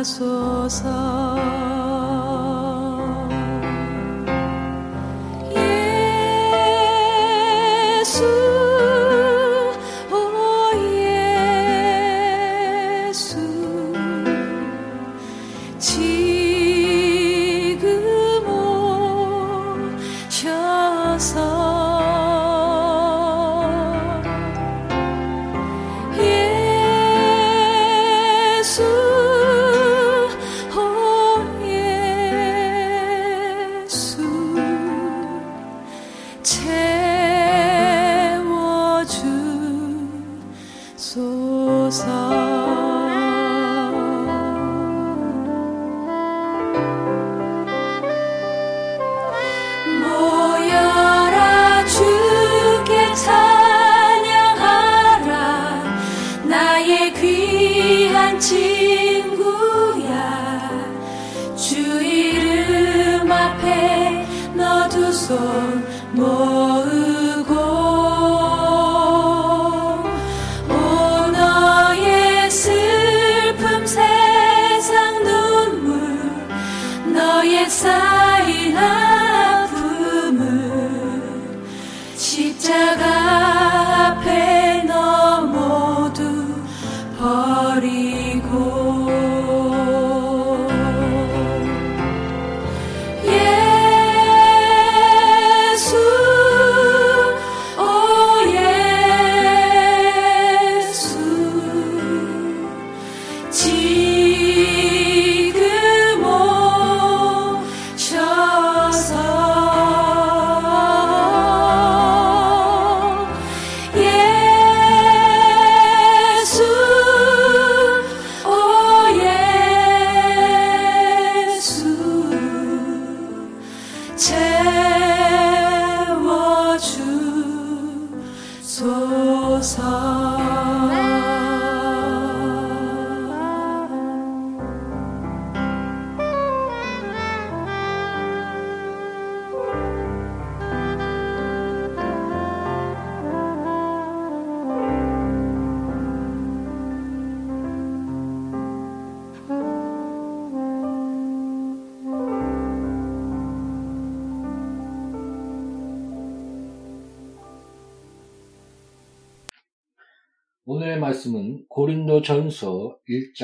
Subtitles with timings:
[0.00, 1.49] 하소서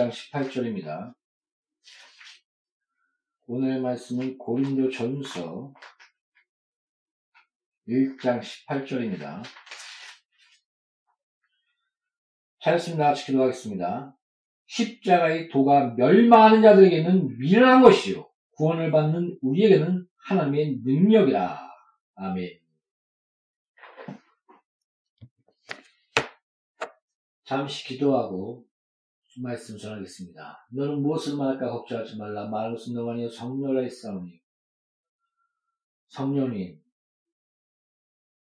[0.07, 1.15] 1장 18절입니다.
[3.47, 5.73] 오늘의 말씀은 고린도 전서
[7.89, 9.43] 1장 18절입니다.
[12.61, 13.05] 찾았습니다.
[13.05, 14.17] 같이 기도하겠습니다.
[14.67, 18.29] 십자가의 도가 멸망하는 자들에게는 미련한 것이요.
[18.57, 21.71] 구원을 받는 우리에게는 하나님의 능력이라.
[22.17, 22.59] 아멘.
[27.45, 28.67] 잠시 기도하고
[29.43, 30.67] 말씀 전하겠습니다.
[30.71, 32.49] 너는 무엇을 말할까 걱정하지 말라.
[32.49, 34.41] 말할 것은 너가 아니여 성령을 했사오니.
[36.09, 36.81] 성령님,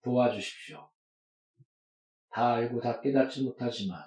[0.03, 0.91] 도와주십시오.
[2.31, 4.03] 다 알고 다 깨닫지 못하지만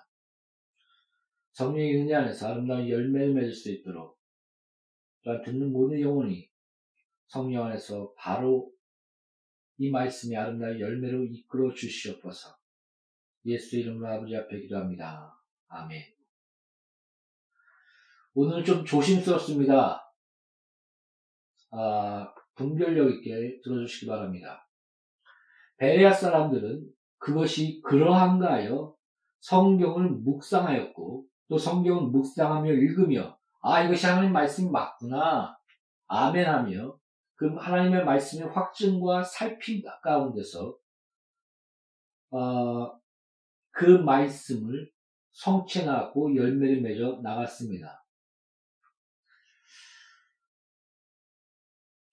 [1.52, 4.20] 성령의 은혜 안에서 아름다운 열매를 맺을 수 있도록
[5.24, 6.50] 또한 듣는 모든 영혼이
[7.28, 8.72] 성령 안에서 바로
[9.78, 12.58] 이 말씀이 아름다운 열매로 이끌어 주시옵소서.
[13.46, 15.34] 예수 이름으로 아버지 앞에 기도합니다.
[15.68, 16.15] 아멘.
[18.38, 20.14] 오늘은 좀 조심스럽습니다.
[21.72, 24.68] 아, 분별력 있게 들어주시기 바랍니다.
[25.78, 26.86] 베레아 사람들은
[27.18, 28.94] 그것이 그러한가 하여
[29.40, 35.58] 성경을 묵상하였고 또 성경을 묵상하며 읽으며 아 이것이 하나님 말씀이 맞구나
[36.08, 36.98] 아멘하며
[37.36, 40.78] 그 하나님의 말씀의 확증과 살핌 가운데서
[42.32, 43.00] 어,
[43.72, 44.92] 그 말씀을
[45.32, 48.05] 성취하고 열매를 맺어 나갔습니다.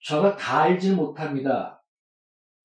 [0.05, 1.83] 저가 다 알지 못합니다.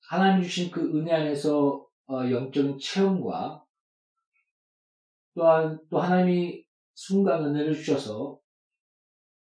[0.09, 3.63] 하나님 주신 그 은혜 안에서 어, 영적인 체험과
[5.35, 8.39] 또한 또 하나님이 순간 은혜를 주셔서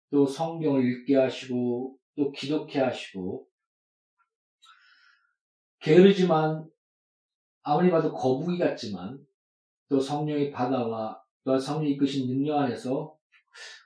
[0.09, 3.47] 또 성경을 읽게 하시고 또 기독해 하시고
[5.79, 6.69] 게으르지만
[7.63, 9.19] 아무리 봐도 거북이 같지만
[9.89, 13.17] 또 성령의 바다와 또 성령이 이끄신 능력 안에서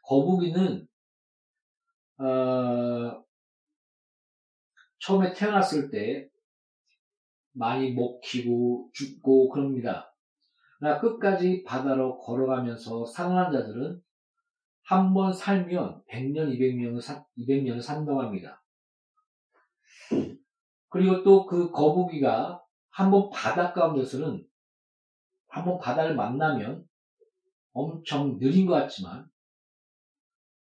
[0.04, 0.88] 거북이는
[2.20, 3.25] 어,
[5.06, 6.28] 처음에 태어났을 때
[7.54, 10.14] 많이 먹히고 죽고 그럽니다.
[10.80, 14.02] 그러나 끝까지 바다로 걸어가면서 살아난 자들은
[14.84, 18.64] 한 번 살면 100년, 200년을, 200년을 산다고 합니다.
[20.90, 22.62] 그리고 또 그 거북이가
[22.92, 24.46] 한 번 바다 가운데서는
[25.48, 26.86] 한 번 바다를 만나면
[27.74, 29.28] 엄청 느린 것 같지만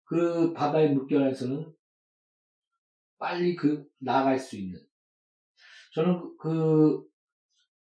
[0.05, 1.74] 그 바다의 물결에서는
[3.25, 4.79] 빨리 그 나아갈 수 있는
[5.95, 7.03] 저는 그,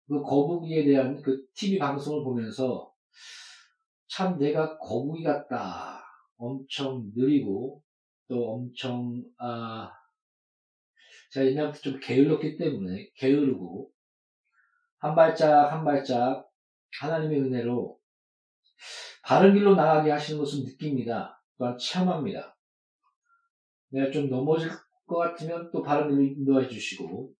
[0.06, 2.94] 그 거북이에 대한 그 TV 방송을 보면서
[4.06, 6.00] 참 내가 거북이 같다.
[6.36, 7.82] 엄청 느리고
[8.28, 9.90] 또 엄청 아
[11.32, 13.90] 제가 옛날부터 좀 게을렀기 때문에 게으르고
[14.98, 16.48] 한 발짝 한 발짝
[17.00, 17.98] 하나님의 은혜로
[19.24, 21.42] 바른 길로 나가게 하시는 것을 느낍니다.
[21.58, 22.56] 또한 체험합니다.
[23.88, 24.70] 내가 좀 넘어질
[25.12, 27.32] 것 같으면 또 바른 길로 인도해 주시고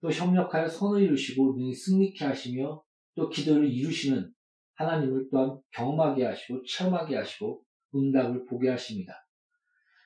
[0.00, 2.82] 또 협력하여 선을 이루시고 능히 승리케 하시며
[3.14, 4.32] 또 기도를 이루시는
[4.74, 7.62] 하나님을 또한 경험하게 하시고 체험하게 하시고
[7.94, 9.12] 응답을 보게 하십니다.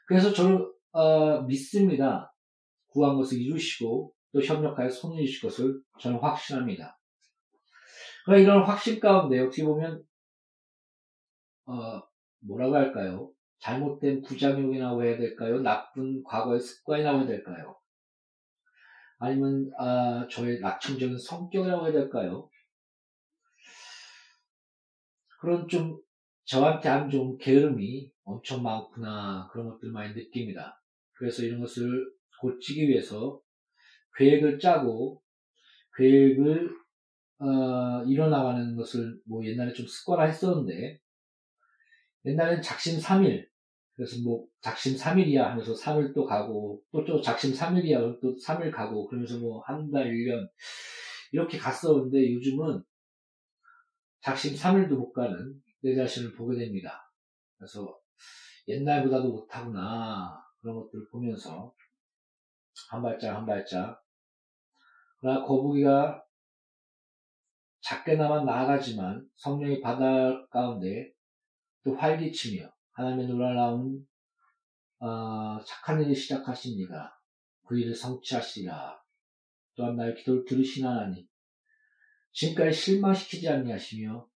[0.06, 2.34] 그래서 저는 어, 믿습니다.
[2.88, 6.98] 구한 것을 이루시고 또 협력하여 손을 이루실 것을 저는 확신합니다.
[8.24, 10.02] 그러나 이런 확신 가운데 어떻게 보면
[11.66, 12.02] 어,
[12.40, 13.30] 뭐라고 할까요?
[13.58, 15.60] 잘못된 부작용이라고 해야 될까요?
[15.60, 17.76] 나쁜 과거의 습관이라고 해야 될까요?
[19.18, 22.48] 아니면 아, 저의 낙천적인 성격이라고 해야 될까요?
[25.40, 25.98] 그런 좀
[26.44, 30.82] 저한테 안 좋은 게으름이 엄청 많구나 그런 것들 많이 느낍니다.
[31.14, 33.40] 그래서 이런 것을 고치기 위해서
[34.16, 35.22] 계획을 짜고
[35.96, 36.70] 계획을
[37.38, 41.00] 어, 일어나가는 것을 뭐 옛날에 좀 습관화 했었는데
[42.26, 43.46] 옛날엔 작심 3일.
[43.94, 49.06] 그래서 뭐 작심 3일이야 하면서 3일 또 가고 또 또 작심 3일이야 또 3일 가고
[49.08, 50.48] 그러면서 뭐 한 달, 1년
[51.32, 52.82] 이렇게 갔었는데 요즘은
[54.22, 57.10] 작심 3일도 못 가는 내 자신을 보게 됩니다.
[57.58, 57.98] 그래서
[58.68, 60.42] 옛날보다도 못하구나.
[60.60, 61.74] 그런 것들을 보면서
[62.90, 64.02] 한 발짝 한 발짝.
[65.20, 66.24] 그러나 거북이가
[67.82, 71.13] 작게나마 나아가지만 성령의 바다 가운데
[71.84, 74.06] 또 활기치며 하나님의 놀라운
[74.98, 77.20] 어, 착한 일을 시작하십니다.
[77.66, 79.02] 그 일을 성취하시리라.
[79.76, 81.26] 또한 나의 기도를 들으신 하나님
[82.32, 84.28] 지금까지 실망시키지 않니하시며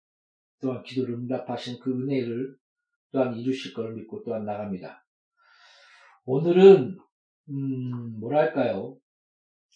[0.60, 2.56] 또한 기도를 응답하신 그 은혜를
[3.12, 5.04] 또한 이루실 것을 믿고 또한 나갑니다.
[6.24, 6.98] 오늘은
[7.48, 8.98] 음, 뭐랄까요?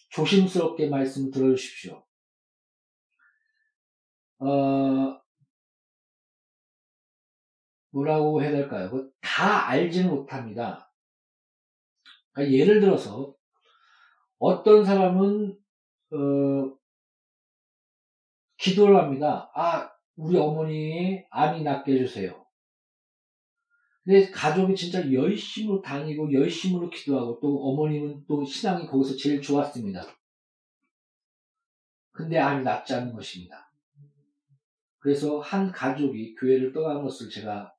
[0.09, 2.05] 조심스럽게 말씀 들어주십시오.
[4.39, 5.20] 어,
[7.91, 9.09] 뭐라고 해야 될까요?
[9.21, 10.91] 다 알지는 못합니다.
[12.31, 13.35] 그러니까 예를 들어서
[14.37, 15.57] 어떤 사람은
[16.13, 16.77] 어,
[18.57, 19.51] 기도를 합니다.
[19.55, 22.45] 아, 우리 어머니 암이 낫게 해주세요.
[24.03, 30.03] 근데 가족이 진짜 열심으로 다니고 열심으로 기도하고 또 어머님은 또 신앙이 거기서 제일 좋았습니다.
[32.11, 33.71] 근데 암이 낫지 않는 것입니다.
[34.99, 37.73] 그래서 한 가족이 교회를 떠나는 것을 제가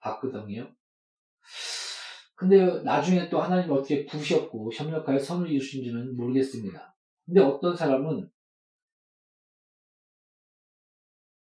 [0.00, 0.74] 봤거든요.
[2.34, 6.96] 근데 나중에 또 하나님이 어떻게 부셨고 협력하여 선을 이루신지는 모르겠습니다.
[7.26, 8.30] 근데 어떤 사람은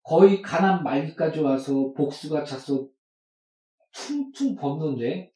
[0.04, 2.90] 거의 가난 말기까지 와서 복수가 차서
[3.92, 5.34] 퉁퉁 벗는데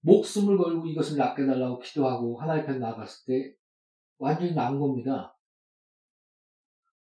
[0.00, 3.54] 목숨을 걸고 이것을 낫게 달라고 기도하고 하나님 앞에 나갔을 때
[4.18, 5.36] 완전히 나은 겁니다.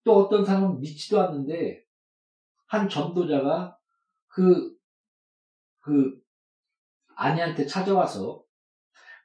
[0.04, 1.84] 또 어떤 사람은 믿지도 않는데
[2.68, 3.77] 한 전도자가
[4.38, 4.72] 그,
[5.80, 6.22] 그,
[7.16, 8.44] 아내한테 찾아와서,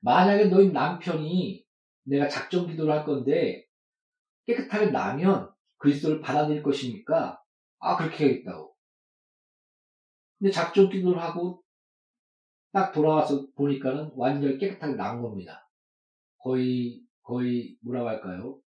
[0.00, 1.66] 만약에 너희 남편이
[2.04, 3.66] 내가 작정 기도를 할 건데,
[4.46, 7.42] 깨끗하게 나면 그리스도를 받아들일 것이니까,
[7.78, 8.74] 아, 그렇게 해야겠다고.
[10.38, 11.62] 근데 작정 기도를 하고,
[12.72, 15.68] 딱 돌아와서 보니까는 완전히 깨끗하게 나은 겁니다.
[16.38, 18.58] 거의, 거의, 뭐라고 할까요?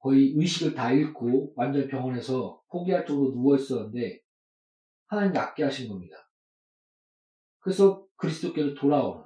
[0.00, 4.25] 거의 의식을 다 잃고 완전 병원에서 포기할 정도로 누워 있었는데
[5.08, 6.16] 하나님 낫게 하신 겁니다.
[7.60, 9.24] 그래서 그리스도께로 돌아오는.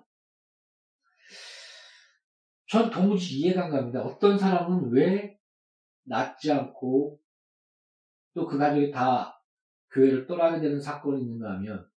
[2.68, 4.00] 전 도무지 이해가 안 갑니다.
[4.02, 5.38] 어떤 사람은 왜
[6.04, 7.20] 낫지 않고
[8.34, 9.42] 또 그 가족이 다
[9.92, 11.90] 교회를 떠나게 되는 사건이 있는가 하면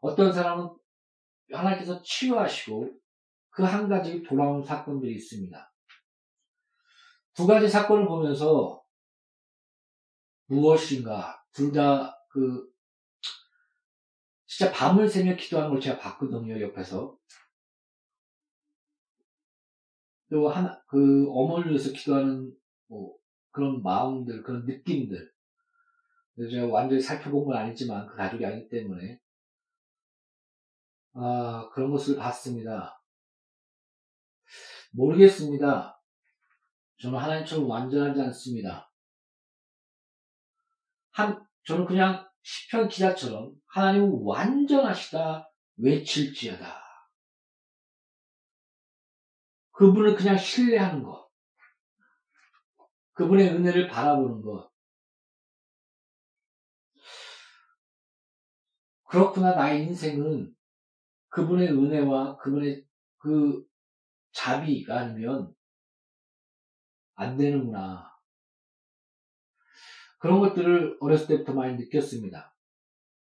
[0.00, 0.74] 어떤 사람은
[1.52, 2.98] 하나님께서 치유하시고
[3.50, 5.72] 그 한 가지 돌아오는 사건들이 있습니다.
[7.34, 8.82] 두 가지 사건을 보면서
[10.46, 12.70] 무엇인가 둘 다 그
[14.50, 17.16] 진짜 밤을 새며 기도하는 걸 제가 봤거든요 옆에서.
[20.28, 22.52] 또 하나 그 어머니를 위해서 기도하는
[22.88, 23.14] 뭐
[23.52, 25.32] 그런 마음들 그런 느낌들.
[26.50, 29.20] 제가 완전히 살펴본 건 아니지만 그 가족이 아니기 때문에.
[31.12, 33.00] 아 그런 것을 봤습니다.
[34.90, 36.02] 모르겠습니다.
[36.98, 38.92] 저는 하나님처럼 완전하지 않습니다.
[41.12, 46.80] 한, 저는 그냥 시편 기자처럼 하나님은 완전하시다 외칠지어다.
[49.72, 51.30] 그분을 그냥 신뢰하는 것.
[53.12, 54.70] 그분의 은혜를 바라보는 것.
[59.04, 60.54] 그렇구나, 나의 인생은
[61.30, 62.86] 그분의 은혜와 그분의
[63.18, 63.64] 그
[64.32, 65.54] 자비가 아니면
[67.14, 68.09] 안 되는구나.
[70.20, 72.54] 그런 것들을 어렸을 때부터 많이 느꼈습니다.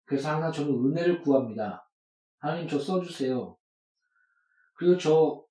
[0.05, 1.89] 그래서 항상 저는 은혜를 구합니다.
[2.41, 3.57] 하나님 저 써주세요.
[4.75, 5.45] 그리고 저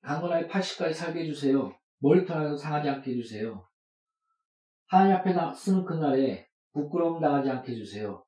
[0.00, 1.70] 강건하게 80까지 살게 해주세요.
[1.98, 3.68] 머리털 상하지 않게 해주세요.
[4.86, 8.24] 하나님 앞에 쓰는 그날에 부끄러움 당하지 않게 해주세요.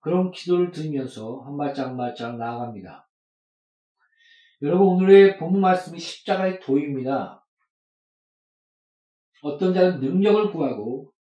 [0.00, 3.08] 그런 기도를 드리면서 한 발짝 한 발짝 나아갑니다.
[4.62, 7.39] 여러분 오늘의 본문 말씀이 십자가의 도입니다.
[9.42, 11.12] 어떤 자는 능력을 구하고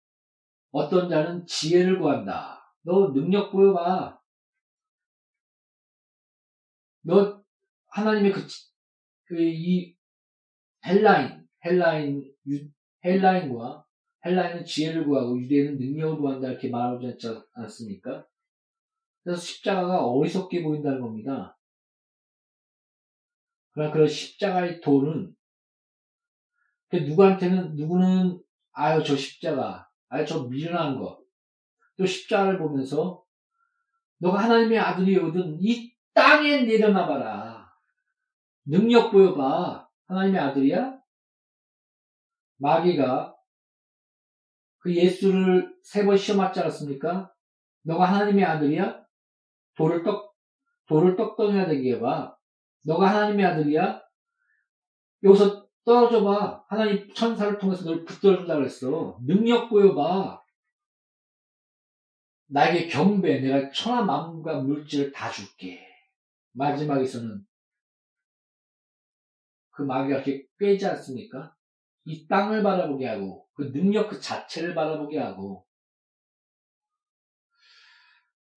[0.72, 2.62] 어떤 자는 지혜를 구한다.
[2.82, 4.20] 너 능력 보여봐.
[7.02, 7.44] 너
[7.88, 8.42] 하나님의 그,
[9.26, 9.96] 그, 이
[10.86, 12.70] 헬라인, 헬라인, 유,
[13.04, 13.86] 헬라인과
[14.26, 18.28] 헬라인은 지혜를 구하고 유대인은 능력을 구한다 이렇게 말하지 않지 않습니까?
[19.24, 21.58] 그래서 십자가가 어리석게 보인다는 겁니다.
[23.72, 25.36] 그러나 그런 십자가의 도는
[26.90, 28.42] 그 누구한테는 누구는
[28.72, 31.20] 아유 저 십자가, 아유 저 미련한 것,
[31.98, 33.24] 또 십자가를 보면서
[34.20, 37.70] 너가 하나님의 아들이거든 이 땅에 내려놔봐라.
[38.66, 39.88] 능력 보여봐.
[40.08, 41.00] 하나님의 아들이야?
[42.58, 43.36] 마귀가
[44.80, 47.32] 그 예수를 세 번 시험 맞지 않았습니까?
[47.84, 49.06] 너가 하나님의 아들이야?
[49.76, 50.36] 돌을 떡,
[50.88, 52.36] 돌을 떡덩이가 되게 해봐.
[52.86, 54.02] 너가 하나님의 아들이야?
[55.24, 56.64] 여기서 떨어져 봐.
[56.68, 59.18] 하나님 천사를 통해서 널 붙들어준다 그랬어.
[59.26, 60.40] 능력 보여봐.
[62.46, 65.84] 나에게 경배, 내가 천하 만물과 물질을 다 줄게.
[66.52, 67.44] 마지막에서는
[69.72, 71.56] 그 마귀가 이렇게 꿰지 않습니까?
[72.06, 75.66] 이 땅을 바라보게 하고 그 능력 그 자체를 바라보게 하고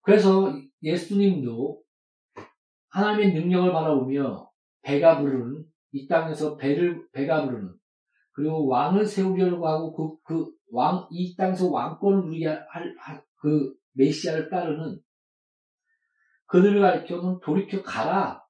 [0.03, 1.83] 그래서 예수님도
[2.91, 4.51] 하나님의 능력을 바라보며
[4.83, 5.62] 배가 부르는
[5.93, 7.75] 이 땅에서 배를, 배가 부르는,
[8.33, 14.49] 그리고 왕을 세우려고 하고 그, 그 왕, 이 땅에서 왕권을 누리게 할, 할, 그 메시아를
[14.49, 15.01] 따르는
[16.47, 18.43] 그들을 가리켜는 돌이켜 가라.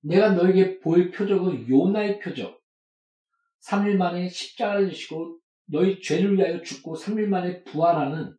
[0.00, 2.60] 내가 너에게 보일 표적은 요나의 표적.
[3.68, 8.36] 3일 만에 십자가를 지시고 너희 죄를 위하여 죽고 3일 만에 부활하는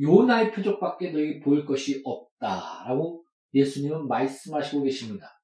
[0.00, 5.41] 요나의 표적밖에 너에게 보일 것이 없다라고 예수님은 말씀하시고 계십니다.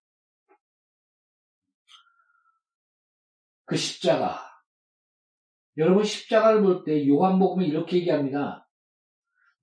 [3.69, 4.43] 그 십자가.
[5.77, 8.67] 여러분 십자가를 볼 때 요한복음에 이렇게 얘기합니다.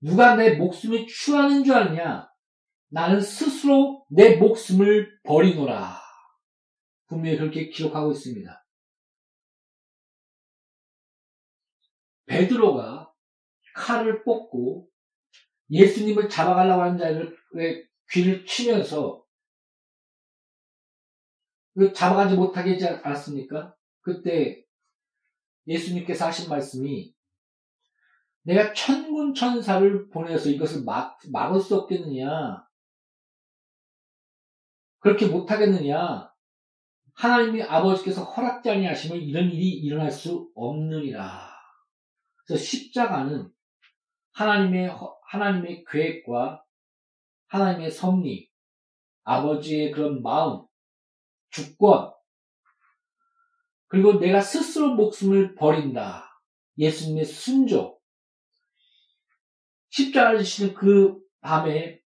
[0.00, 2.30] 누가 내 목숨을 취하는 줄 아느냐?
[2.88, 6.00] 나는 스스로 내 목숨을 버리노라.
[7.08, 8.64] 분명히 그렇게 기록하고 있습니다.
[12.26, 13.12] 베드로가
[13.74, 14.88] 칼을 뽑고
[15.70, 17.36] 예수님을 잡아가려고 하는 자를
[18.12, 19.24] 귀를 치면서
[21.74, 23.75] 그 잡아가지 못하게 하지 않았습니까?
[24.06, 24.64] 그때
[25.66, 27.12] 예수님께서 하신 말씀이
[28.42, 32.64] 내가 천군 천사를 보내서 이것을 막, 막을 수 없겠느냐?
[35.00, 36.32] 그렇게 못하겠느냐?
[37.14, 41.50] 하나님이 아버지께서 허락지 아니하시면 이런 일이 일어날 수 없느니라.
[42.46, 43.50] 그래서 십자가는
[44.34, 46.62] 하나님의 하나님의 계획과
[47.48, 48.48] 하나님의 섭리,
[49.24, 50.64] 아버지의 그런 마음,
[51.50, 52.15] 주권,
[53.88, 56.40] 그리고 내가 스스로 목숨을 버린다.
[56.78, 57.96] 예수님의 순종.
[59.90, 62.00] 십자가를 지시는 그 밤에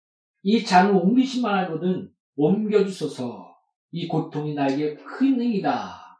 [0.44, 3.56] 이 잔을 옮기시만 하거든 옮겨주소서.
[3.92, 6.20] 이 고통이 나에게 큰 행이다.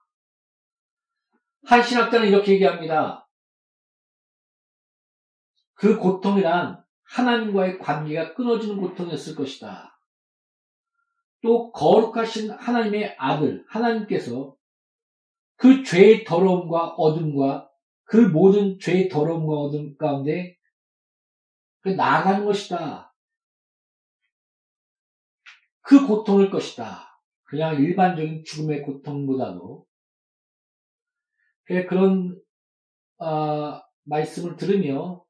[1.66, 3.28] 한 신학자는 이렇게 얘기합니다.
[5.74, 10.00] 그 고통이란 하나님과의 관계가 끊어지는 고통이었을 것이다.
[11.44, 14.57] 또 거룩하신 하나님의 아들, 하나님께서
[15.58, 17.70] 그 죄의 더러움과 어둠과
[18.04, 20.58] 그 모든 죄의 더러움과 어둠 가운데
[21.82, 23.14] 그 나아가는 것이다.
[25.82, 27.20] 그 고통일 것이다.
[27.44, 29.86] 그냥 일반적인 죽음의 고통보다도
[31.88, 32.40] 그런
[33.20, 35.26] 어, 말씀을 들으며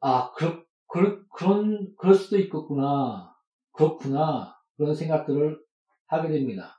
[0.00, 3.34] 아 그렇, 그렇, 그런 그럴 수도 있겠구나
[3.72, 5.60] 그렇구나 그런 생각들을
[6.06, 6.77] 하게 됩니다.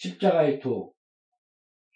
[0.00, 0.94] 십자가의 도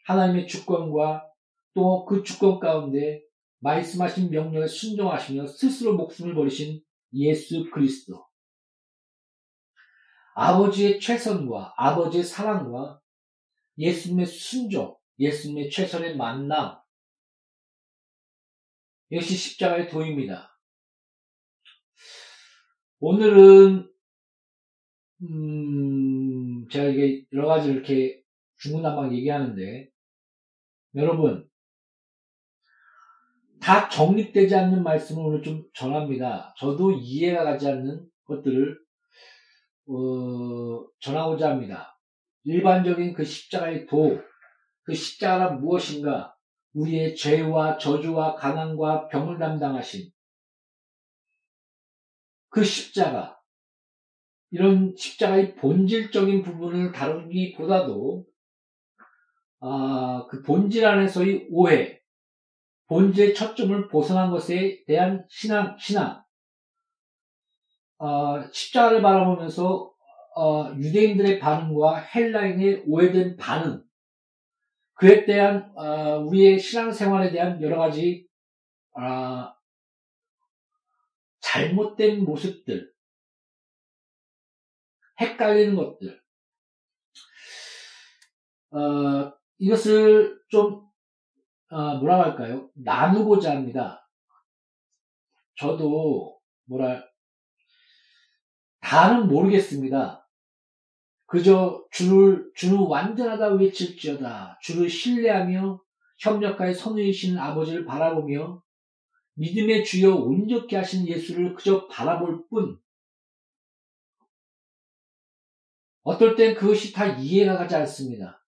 [0.04, 1.26] 하나님의 주권과
[1.74, 3.22] 또 그 주권 가운데
[3.60, 6.82] 말씀하신 명령에 순종하시며 스스로 목숨을 버리신
[7.14, 8.26] 예수 그리스도
[10.34, 13.00] 아버지의 최선과 아버지의 사랑과
[13.78, 16.78] 예수님의 순종, 예수님의 최선의 만남,
[19.10, 20.58] 이것이 십자가의 도입니다.
[23.00, 23.93] 오늘은
[25.22, 28.22] 음, 제가 이게 여러 가지 이렇게
[28.58, 29.88] 중구난방 얘기하는데
[30.96, 31.48] 여러분
[33.60, 36.54] 다 정립되지 않는 말씀을 오늘 좀 전합니다.
[36.58, 38.78] 저도 이해가 가지 않는 것들을
[39.86, 41.98] 어, 전하고자 합니다.
[42.44, 44.20] 일반적인 그 십자가의 도,
[44.82, 46.34] 그 십자가란 무엇인가?
[46.74, 50.10] 우리의 죄와 저주와 가난과 병을 담당하신
[52.50, 53.38] 그 십자가,
[54.50, 58.24] 이런 십자가의 본질적인 부분을 다루기보다도
[59.60, 61.98] 아, 그 본질 안에서의 오해,
[62.86, 66.22] 본질의 초점을 벗어난 것에 대한 신앙, 신앙,
[67.98, 69.90] 어, 십자가를 바라보면서
[70.36, 73.82] 어, 유대인들의 반응과 헬라인의 오해된 반응,
[74.94, 78.26] 그에 대한 어, 우리의 신앙생활에 대한 여러 가지
[78.92, 79.54] 어,
[81.40, 82.93] 잘못된 모습들,
[85.20, 86.20] 헷갈리는 것들,
[88.70, 90.84] 어, 이것을 좀
[91.70, 92.70] 어, 뭐라고 할까요?
[92.74, 94.08] 나누고자 합니다.
[95.56, 97.02] 저도 뭐라
[98.80, 100.28] 다는 모르겠습니다.
[101.26, 104.58] 그저 주를 주는 완전하다 외칠지어다.
[104.62, 105.80] 주를 신뢰하며
[106.18, 108.62] 협력하여 선의이신 아버지를 바라보며
[109.34, 112.78] 믿음의 주여 온전케 하신 예수를 그저 바라볼 뿐
[116.04, 118.44] 어떨 땐 그것이 다 이해가 가지 않습니다.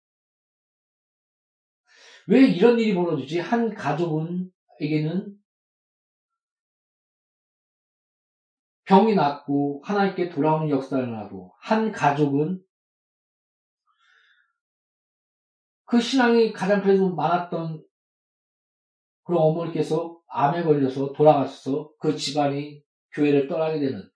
[2.29, 3.41] 왜 이런 일이 벌어지지?
[3.41, 5.37] 한 가족은에게는
[8.85, 12.63] 병이 낫고 하나님께 돌아오는 역사를 하고 한 가족은
[15.87, 17.83] 그 신앙이 가장 그래도 많았던
[19.25, 24.09] 그런 어머니께서 암에 걸려서 돌아가셔서 그 집안이 교회를 떠나게 되는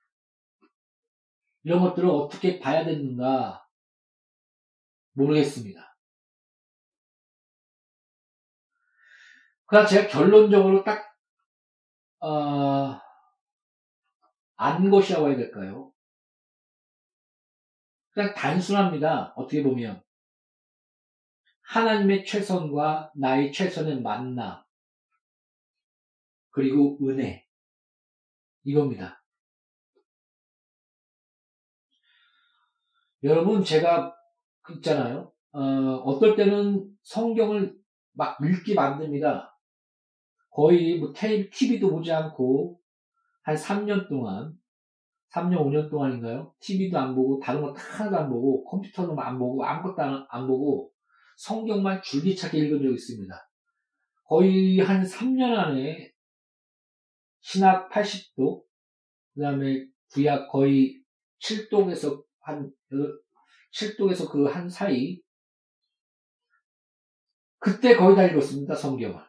[1.63, 3.67] 이런 것들을 어떻게 봐야 되는가
[5.13, 5.97] 모르겠습니다.
[9.67, 11.17] 그러나 제가 결론적으로 딱,
[12.21, 12.99] 어,
[14.57, 15.93] 안 것이라고 해야 될까요?
[18.11, 19.33] 그냥 단순합니다.
[19.37, 20.03] 어떻게 보면.
[21.63, 24.63] 하나님의 최선과 나의 최선의 만남.
[26.51, 27.47] 그리고 은혜.
[28.65, 29.20] 이겁니다.
[33.23, 34.15] 여러분, 제가
[34.77, 35.33] 있잖아요.
[35.53, 35.61] 어,
[36.05, 37.77] 어떨 때는 성경을
[38.13, 39.57] 막 읽기 만듭니다.
[40.51, 42.81] 거의 뭐 TV도 보지 않고
[43.43, 44.55] 한 3년 동안,
[45.33, 46.55] 3년, 5년 동안인가요?
[46.61, 50.91] TV도 안 보고, 다른 거 하나도 안 보고, 컴퓨터도 안 보고, 아무것도 안, 안 보고,
[51.37, 53.35] 성경만 줄기차게 읽은 적이 있습니다.
[54.25, 56.11] 거의 한 3년 안에
[57.41, 58.63] 신학 80도,
[59.35, 61.01] 그 다음에 구약 거의
[61.41, 62.73] 7독에서 한,
[63.73, 65.21] 7독에서 그 한 사이,
[67.59, 69.21] 그때 거의 다 읽었습니다, 성경을.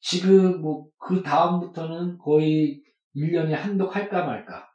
[0.00, 2.82] 지금 뭐 그 다음부터는 거의
[3.16, 4.70] 1년에 한독 할까 말까.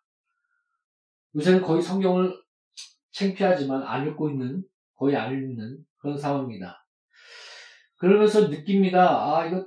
[1.36, 2.36] 요새는 거의 성경을
[3.12, 4.64] 창피하지만 안 읽고 있는,
[4.96, 6.86] 거의 안 읽는 그런 상황입니다.
[7.98, 9.38] 그러면서 느낍니다.
[9.38, 9.66] 아, 이거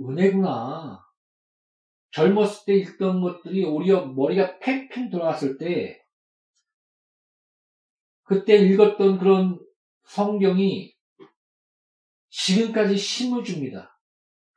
[0.00, 1.01] 은혜구나.
[2.12, 6.02] 젊었을 때 읽던 것들이 오히려 머리가 팽팽 돌아갔을 때,
[8.24, 9.58] 그때 읽었던 그런
[10.04, 10.94] 성경이
[12.30, 13.98] 지금까지 힘을 줍니다.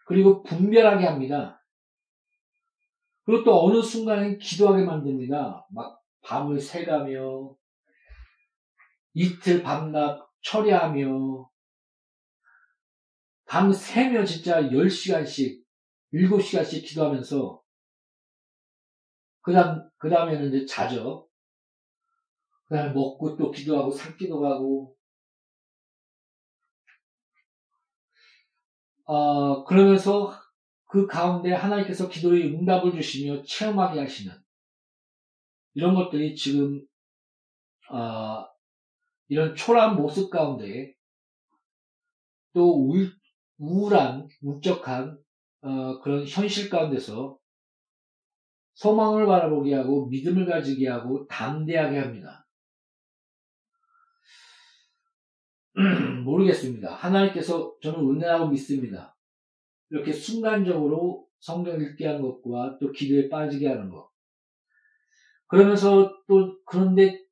[0.06, 1.62] 그리고 분별하게 합니다.
[3.24, 5.68] 그리고 또 어느 순간에 기도하게 만듭니다.
[5.72, 7.56] 막 밤을 새가며
[9.14, 11.50] 이틀 밤낮 처리하며
[13.48, 15.65] 밤 새며 진짜 10시간씩,
[16.14, 17.62] 7시간씩 기도하면서,
[19.42, 21.28] 그 다음, 그 다음에는 이제 자죠.
[22.68, 24.96] 그 다음에 먹고 또 기도하고, 산기도 가고,
[29.06, 30.34] 어, 그러면서
[30.86, 34.34] 그 가운데 하나님께서 기도의 응답을 주시며 체험하게 하시는
[35.74, 36.82] 이런 것들이 지금
[37.92, 38.46] 어,
[39.28, 40.94] 이런 초라한 모습 가운데
[42.54, 43.12] 또 우울,
[43.58, 45.20] 우울한 울적한
[45.66, 47.40] 어, 그런 현실 가운데서
[48.76, 52.48] 소망을 바라보게 하고 믿음을 가지게 하고 담대하게 합니다.
[56.24, 56.94] 모르겠습니다.
[56.94, 59.18] 하나님께서 저는 은혜하고 믿습니다.
[59.90, 64.10] 이렇게 순간적으로 성경 읽게 하는 것과 또 기도에 빠지게 하는 것.
[65.48, 67.24] 그러면서 또 그런데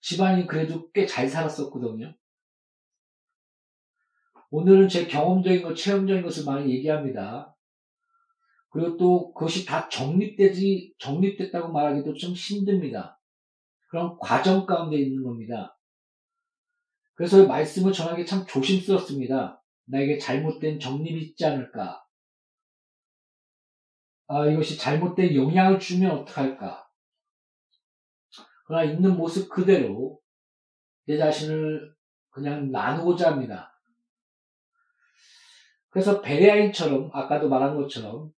[0.00, 2.14] 집안이 그래도 꽤 잘 살았었거든요.
[4.56, 7.56] 오늘은 제 경험적인 것, 체험적인 것을 많이 얘기합니다.
[8.70, 13.20] 그리고 또 그것이 다 정립되지, 정립됐다고 말하기도 좀 힘듭니다.
[13.88, 15.76] 그런 과정 가운데 있는 겁니다.
[17.14, 19.60] 그래서 말씀을 전하기 참 조심스럽습니다.
[19.86, 22.04] 나에게 잘못된 정립이 있지 않을까?
[24.28, 26.88] 아, 이것이 잘못된 영향을 주면 어떡할까?
[28.66, 30.20] 그러나 있는 모습 그대로
[31.06, 31.92] 내 자신을
[32.30, 33.73] 그냥 나누고자 합니다.
[35.94, 38.32] 그래서 베레아인처럼 아까도 말한 것처럼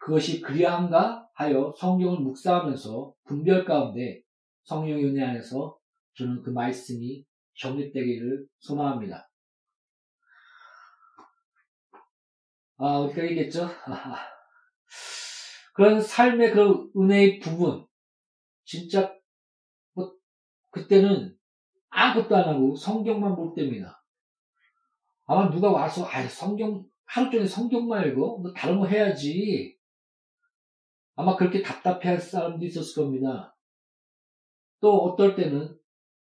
[0.00, 4.22] 그것이 그리한가 하여 성경을 묵상하면서 분별 가운데
[4.64, 5.78] 성령의 은혜 안에서
[6.16, 7.24] 저는 그 말씀이
[7.60, 9.30] 정립되기를 소망합니다.
[12.78, 13.68] 아, 어디까 얘기했죠?
[15.74, 17.86] 그런 삶의 그런 은혜의 부분,
[18.64, 19.14] 진짜,
[19.94, 20.12] 뭐,
[20.70, 21.36] 그때는
[21.90, 24.02] 아무것도 안 하고 성경만 볼 때입니다.
[25.26, 28.38] 아마 누가 와서, 아, 성경, 하루 종일 성경만 읽어?
[28.38, 29.76] 뭐 다른 거 해야지.
[31.14, 33.56] 아마 그렇게 답답해 할 사람도 있었을 겁니다.
[34.80, 35.76] 또 어떨 때는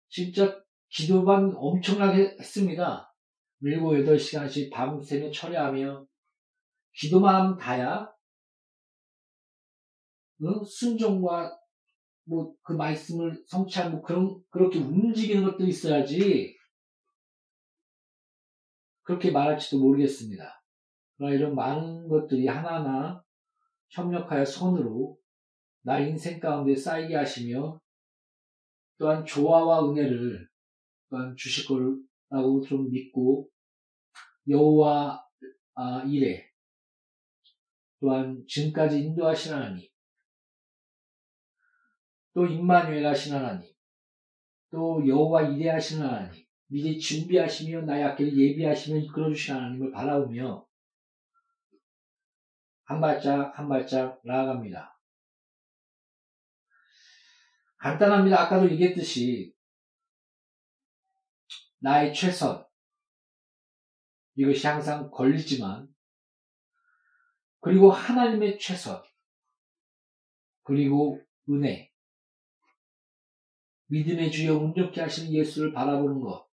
[0.07, 3.13] 진짜 기도만 엄청나게 했습니다.
[3.61, 6.07] 7, 8시간씩 밤새며 철야하며
[6.93, 8.09] 기도만 다야
[10.41, 10.63] 응?
[10.63, 11.57] 순종과
[12.25, 16.53] 뭐 그 말씀을 성취하고 뭐 그런 그렇게 움직이는 것도 있어야지
[19.03, 20.56] 그렇게 말할지도 모르겠습니다.
[21.17, 23.23] 그러나 이런 많은 것들이 하나하나
[23.89, 25.17] 협력하여 선으로
[25.81, 27.79] 나 인생 가운데 쌓이게 하시며
[28.97, 30.47] 또한 조화와 은혜를
[31.09, 33.49] 또한 주실 거라고 좀 믿고
[34.47, 35.23] 여호와
[35.75, 36.45] 아, 이래
[37.99, 39.87] 또한 지금까지 인도하신 하나님
[42.33, 43.71] 또 임마누엘 하신 하나님
[44.69, 50.66] 또 여호와 이래 하신 하나님 미리 준비하시며 나의 앞길을 예비하시며 이끌어주신 하나님을 바라보며
[52.87, 54.97] 한 발짝 한 발짝 나아갑니다.
[57.79, 58.41] 간단합니다.
[58.41, 59.53] 아까도 얘기했듯이
[61.79, 62.65] 나의 최선
[64.35, 65.93] 이것이 항상 걸리지만
[67.59, 69.03] 그리고 하나님의 최선
[70.63, 71.91] 그리고 은혜
[73.87, 76.46] 믿음의 주여 운명케 하시는 예수를 바라보는 것.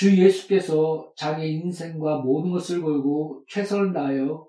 [0.00, 4.48] 주 예수께서 자기 인생과 모든 것을 걸고 최선을 다하여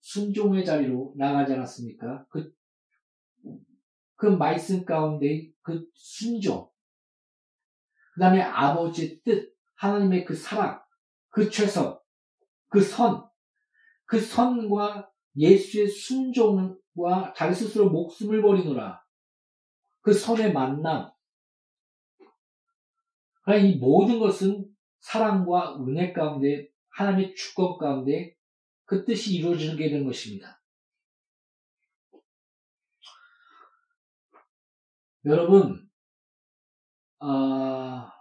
[0.00, 2.26] 순종의 자리로 나가지 않았습니까?
[2.28, 2.52] 그,
[4.16, 6.68] 그 말씀 가운데 그 순종,
[8.14, 10.82] 그 다음에 아버지의 뜻, 하나님의 그 사랑,
[11.28, 11.96] 그 최선,
[12.70, 13.28] 그 선,
[14.06, 19.00] 그 선과 예수의 순종과 자기 스스로 목숨을 버리노라.
[20.00, 21.12] 그 선의 만남.
[23.48, 24.66] 그러니까 이 모든 것은
[25.00, 28.36] 사랑과 은혜 가운데 하나님의 축복 가운데
[28.84, 30.60] 그 뜻이 이루어지게 된 것입니다.
[35.24, 35.88] 여러분,
[37.20, 38.12] 아,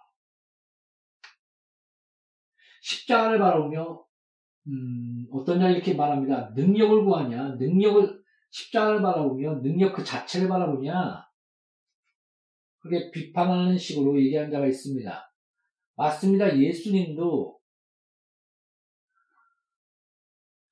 [2.82, 4.06] 십자가를 바라보며
[4.68, 6.52] 음, 자 이렇게 말합니다.
[6.56, 7.56] 능력을 구하냐?
[7.56, 11.27] 능력을 십자가를 바라보며 능력 그 자체를 바라보냐?
[12.88, 15.34] 그게 비판하는 식으로 얘기한 자가 있습니다.
[15.96, 16.58] 맞습니다.
[16.58, 17.58] 예수님도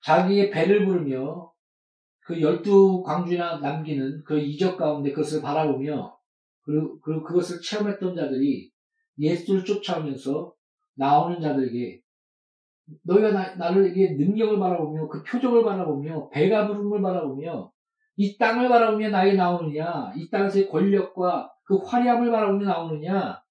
[0.04, 1.51] 자기의 배를 부르며
[2.21, 6.17] 그 열두 광주나 남기는 그 이적 가운데 그것을 바라보며
[6.62, 8.71] 그리고, 그리고 그것을 체험했던 자들이
[9.19, 10.54] 예수를 쫓아오면서
[10.95, 12.01] 나오는 자들에게
[13.04, 17.71] 너희가 나, 나를 이게 능력을 바라보며 그 표적을 바라보며 배가 부름을 바라보며
[18.17, 23.43] 이 땅을 바라보며 나에게 나오느냐 이 땅에서의 권력과 그 화려함을 바라보며 나오느냐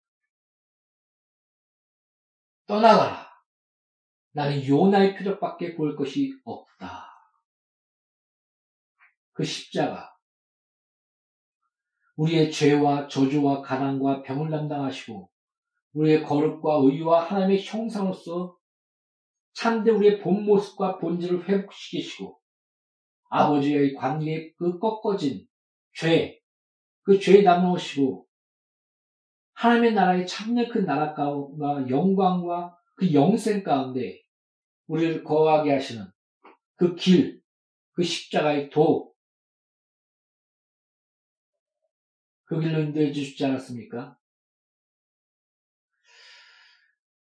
[2.66, 3.29] 떠나가라.
[4.33, 7.07] 나는 요나의 표적밖에 볼 것이 없다.
[9.33, 10.14] 그 십자가.
[12.16, 15.31] 우리의 죄와 저주와 가난과 병을 담당하시고
[15.94, 18.57] 우리의 거룩과 의와 하나님의 형상으로서
[19.53, 22.40] 참되 우리의 본 모습과 본질을 회복시키시고
[23.29, 25.46] 아버지의 관계에 그 꺾어진
[25.92, 26.40] 죄,
[27.05, 28.27] 그 죄에 남으시고
[29.53, 34.21] 하나님의 나라의 참된 그 나라 가운데 영광과 그 영생 가운데
[34.87, 36.07] 우리를 거하게 하시는
[36.77, 37.40] 그 길,
[37.93, 39.14] 그 십자가의 도,
[42.45, 44.19] 그 길로 인도해 주시지 않았습니까?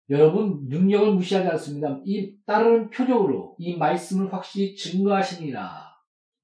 [0.10, 2.02] 여러분 능력을 무시하지 않습니다.
[2.06, 5.91] 이 따르는 표적으로 이 말씀을 확실히 증거하시니라.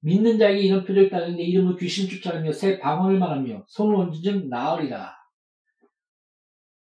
[0.00, 5.16] 믿는 자에게 이런 표적이 따르는데 이름을 귀신 쫓아내며 새 방언을 말하며 손을 얹은 나으리라.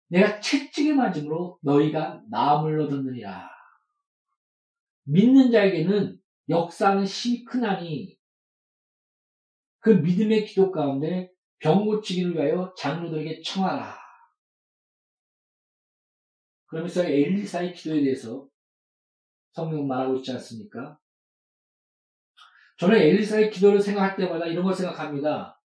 [0.09, 3.51] 내가 채찍에 맞음으로 너희가 나음을 얻었느니라.
[5.05, 8.19] 믿는 자에게는 역사는 힘이 크나니
[9.79, 13.97] 그 믿음의 기도 가운데 병 고치기를 위하여 장로들에게 청하라.
[16.67, 18.49] 그러면서 엘리사의 기도에 대해서
[19.53, 20.99] 성경 말하고 있지 않습니까?
[22.85, 25.59] 저는 엘리사의 기도를 생각할 때마다 이런 걸 생각합니다.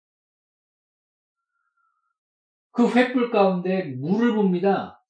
[2.72, 5.04] 그 횃불 가운데 물을 봅니다.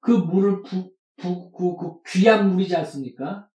[0.00, 3.48] 그 물을 부, 부, 그, 그 귀한 물이지 않습니까?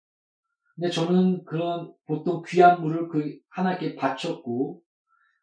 [0.74, 4.80] 근데 저는 그런 보통 귀한 물을 그 하나님께 바쳤고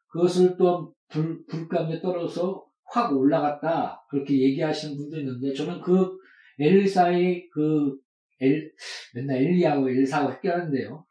[0.07, 4.03] 그것을 또 불, 불 가운데 떨어져서 확 올라갔다.
[4.09, 6.17] 그렇게 얘기하시는 분도 있는데, 저는 그
[6.59, 7.99] 엘리사의 그,
[8.43, 8.73] 엘,
[9.15, 11.05] 맨날 엘리하고 엘사하고 헷갈하는데요.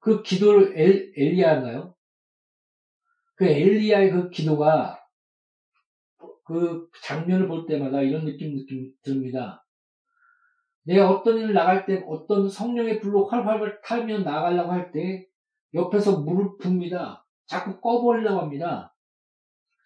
[0.00, 1.94] 그 기도를 엘, 엘리야인가요?
[3.36, 5.00] 그 엘리야의 그 기도가
[6.44, 9.64] 그 장면을 볼 때마다 이런 느낌, 느낌 듭니다.
[10.84, 15.26] 내가 어떤 일을 나갈 때 어떤 성령의 불로 활활 탈면 나가려고 할 때
[15.74, 17.26] 옆에서 물을 붓니다.
[17.46, 18.94] 자꾸 꺼버리려고 합니다.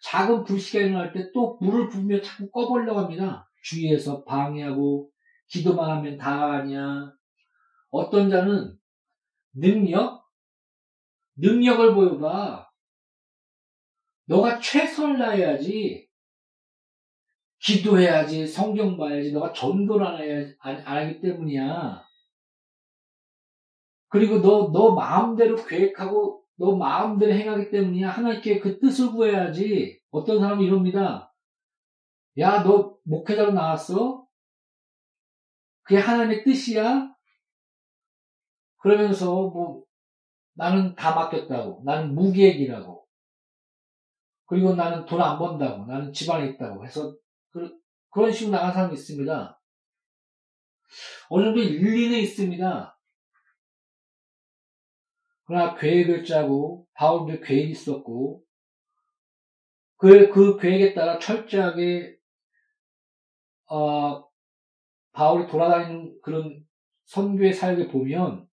[0.01, 3.49] 작은 불씨가 일어날 때 또 물을 부으며 자꾸 꺼버리려고 합니다.
[3.65, 5.09] 주위에서 방해하고
[5.47, 7.13] 기도만 하면 다 아냐.
[7.89, 8.77] 어떤 자는
[9.53, 10.23] 능력?
[11.37, 12.69] 능력을 보여봐.
[14.25, 16.07] 너가 최선을 다해야지.
[17.59, 18.47] 기도해야지.
[18.47, 19.31] 성경 봐야지.
[19.31, 22.03] 너가 전도를 안, 해야지, 안, 안 하기 때문이야.
[24.09, 28.09] 그리고 너, 너 마음대로 계획하고 너 마음대로 행하기 때문이야.
[28.09, 29.99] 하나님께 그 뜻을 구해야지.
[30.11, 31.33] 어떤 사람은 이럽니다.
[32.37, 34.25] 야, 너 목회자로 나왔어?
[35.83, 37.13] 그게 하나님의 뜻이야?
[38.77, 39.83] 그러면서 뭐
[40.53, 41.83] 나는 다 맡겼다고.
[41.85, 43.05] 나는 무계획이라고.
[44.47, 45.85] 그리고 나는 돈 안 번다고.
[45.85, 47.15] 나는 집안에 있다고 해서
[47.49, 47.77] 그,
[48.09, 49.61] 그런 식으로 나간 사람이 있습니다.
[51.29, 52.99] 어느 정도 일리는 있습니다.
[55.45, 58.43] 그러나 계획을 짜고 바울도 계획이 있었고
[59.97, 62.14] 그, 그 계획에 따라 철저하게
[63.67, 64.27] 어,
[65.11, 66.65] 바울이 돌아다니는 그런
[67.05, 68.47] 선교의 사역을 보면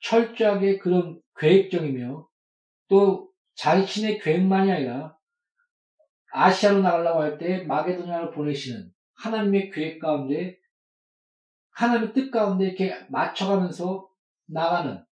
[0.00, 2.28] 철저하게 그런 계획적이며
[2.88, 5.16] 또 자신의 계획만이 아니라
[6.32, 10.58] 아시아로 나가려고 할 때 마게도냐를 보내시는 하나님의 계획 가운데
[11.70, 14.08] 하나님의 뜻 가운데 이렇게 맞춰가면서
[14.46, 15.04] 나가는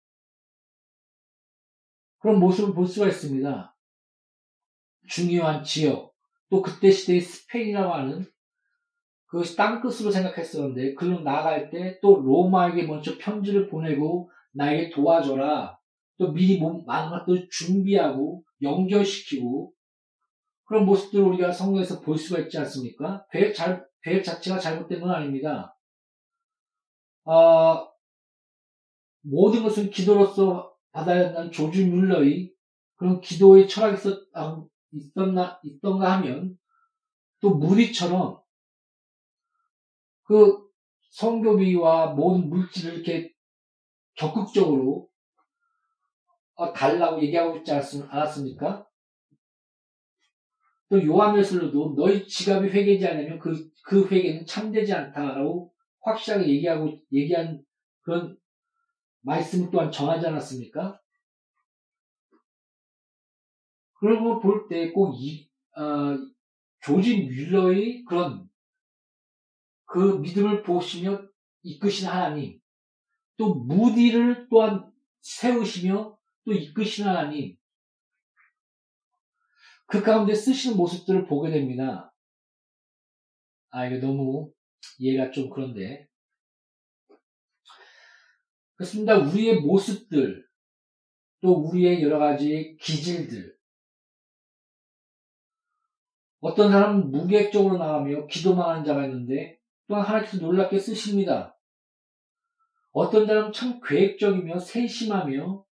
[2.19, 3.75] 그런 모습을 볼 수가 있습니다.
[5.08, 6.13] 중요한 지역,
[6.49, 8.25] 또 그때 시대의 스페인이라고 하는
[9.30, 15.78] 그것이 땅끝으로 생각했었는데, 그로 나갈 때 또 로마에게 먼저 편지를 보내고 나에게 도와줘라.
[16.18, 19.72] 또 미리 많은 것들 준비하고 연결시키고
[20.65, 23.26] 그런 모습들을 우리가 성경에서 볼 수가 있지 않습니까?
[23.32, 25.78] 계획 잘, 계획 자체가 잘못된 건 아닙니다.
[27.24, 27.88] 어,
[29.22, 32.52] 모든 것은 기도로서 받아야 한다는 조지 뮬러의
[32.96, 34.62] 그런 기도의 철학이 있었, 아,
[34.92, 36.58] 있었나, 있던가 하면
[37.39, 38.39] 또 무디처럼
[40.30, 40.63] 그
[41.10, 43.34] 성교비와 모든 물질을 이렇게
[44.15, 45.10] 적극적으로
[46.54, 48.86] 어, 달라고 얘기하고 있지 않았습니까?
[50.89, 57.63] 또 요한웨슬로도 너희 지갑이 회개지 않으면 그, 그 회개는 참되지 않다라고 확실하게 얘기하고, 얘기한
[58.02, 58.38] 그런
[59.22, 61.00] 말씀 또한 전하지 않았습니까?
[64.00, 66.18] 그런 걸 볼 때 꼭 이, 어,
[66.82, 68.49] 조지 뮬러의 그런
[69.89, 71.19] 그 믿음을 보시며
[71.63, 72.60] 이끄신 하나님,
[73.38, 77.58] 또 무디를 또한 세우시며 또 이끄신 하나님,
[79.88, 82.13] 그 가운데 쓰시는 모습들을 보게 됩니다.
[83.71, 84.52] 아, 이거 너무
[84.99, 86.08] 이해가 좀 그런데.
[88.75, 89.17] 그렇습니다.
[89.17, 90.47] 우리의 모습들,
[91.41, 93.58] 또 우리의 여러 가지 기질들.
[96.41, 99.59] 어떤 사람은 무계획적으로 나가며 기도만 하는 자가 있는데
[99.89, 101.60] 또한 하나님께서 놀랍게 쓰십니다.
[102.91, 105.65] 어떤 사람은 참 계획적이며 세심하며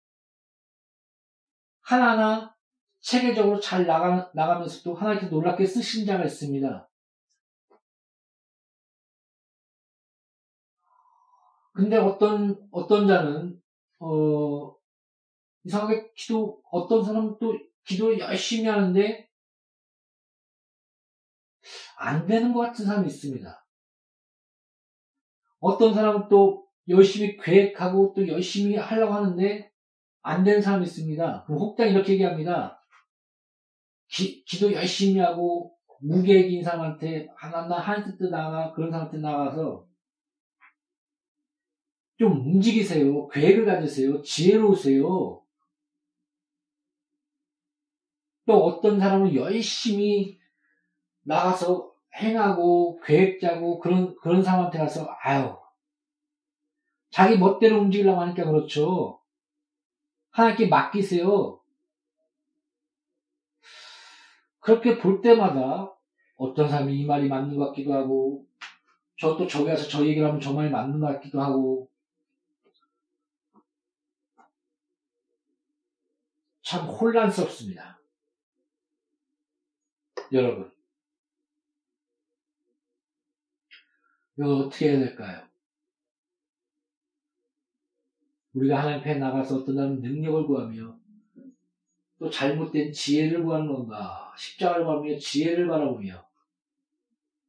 [1.82, 2.56] 하나하나
[3.00, 6.90] 체계적으로 잘 나가, 나가면서도 하나님께서 놀랍게 쓰신 자가 있습니다.
[11.74, 13.62] 근데 어떤, 어떤 자는,
[14.00, 14.76] 어,
[15.64, 19.30] 이상하게 기도, 어떤 사람은 또 기도를 열심히 하는데,
[22.00, 23.67] 안 되는 것 같은 사람이 있습니다.
[25.68, 29.70] 어떤 사람은 또 열심히 계획하고 또 열심히 하려고 하는데,
[30.22, 31.44] 안 되는 사람이 있습니다.
[31.44, 32.82] 그럼 혹당 이렇게 얘기합니다.
[34.08, 39.86] 기, 기도 열심히 하고, 무계획인 사람한테, 하나나 한뜻 나가, 그런 사람한테 나가서,
[42.18, 43.28] 좀 움직이세요.
[43.28, 44.22] 계획을 가지세요.
[44.22, 45.44] 지혜로우세요.
[48.46, 50.40] 또 어떤 사람은 열심히
[51.24, 55.56] 나가서 행하고 계획 짜고 그런 그런 사람한테 가서 아유
[57.12, 59.22] 자기 멋대로 움직이려고 하니까 그렇죠.
[60.32, 61.60] 하나님께 맡기세요.
[64.60, 65.94] 그렇게 볼 때마다
[66.36, 68.46] 어떤 사람이 이 말이 맞는 것 같기도 하고
[69.18, 71.90] 저 또 저기 가서 저 얘기를 하면 저 말이 맞는 것 같기도 하고
[76.62, 78.00] 참 혼란스럽습니다.
[80.32, 80.77] 여러분.
[84.38, 85.48] 이거 어떻게 해야 될까요?
[88.54, 91.00] 우리가 하나님 앞에 나가서 어떤 사람은 능력을 구하며
[92.20, 96.28] 또 잘못된 지혜를 구하는 건가 십자가를 바라며 지혜를 바라보며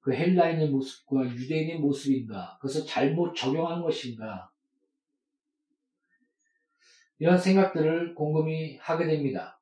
[0.01, 4.51] 그 헬라인의 모습과 유대인의 모습인가 그것을 잘못 적용한 것인가
[7.19, 9.61] 이런 생각들을 곰곰이 하게 됩니다.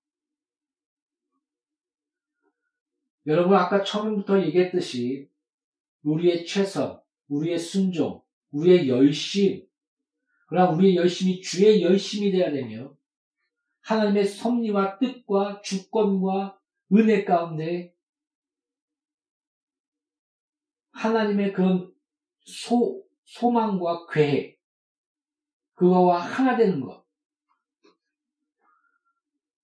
[3.26, 5.28] 여러분 아까 처음부터 얘기했듯이
[6.02, 9.66] 우리의 최선, 우리의 순종, 우리의 열심,
[10.48, 12.94] 그러나 우리의 열심이 주의 열심이 되어야 되며
[13.80, 16.58] 하나님의 섭리와 뜻과 주권과
[16.92, 17.94] 은혜 가운데
[20.92, 21.92] 하나님의 그런
[22.40, 24.60] 소, 소망과 계획,
[25.74, 27.04] 그거와 하나 되는 것.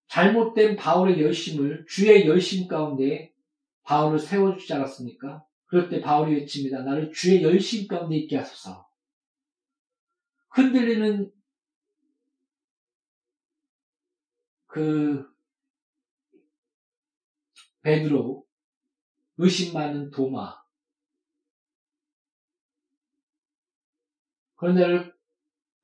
[0.09, 3.33] 잘못된 바울의 열심을 주의 열심 가운데
[3.85, 5.45] 바울을 세워주지 않았습니까?
[5.73, 6.83] 그럴 때 바울이 외칩니다.
[6.83, 8.87] 나를 주의 열심 가운데 있게 하소서.
[10.51, 11.33] 흔들리는
[14.67, 15.27] 그
[17.81, 18.47] 베드로,
[19.39, 20.63] 의심 많은 도마,
[24.57, 25.11] 그런데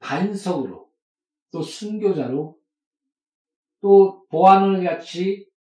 [0.01, 0.93] 반석으로
[1.51, 2.61] 또 순교자로
[3.81, 5.51] 또 보아는 같이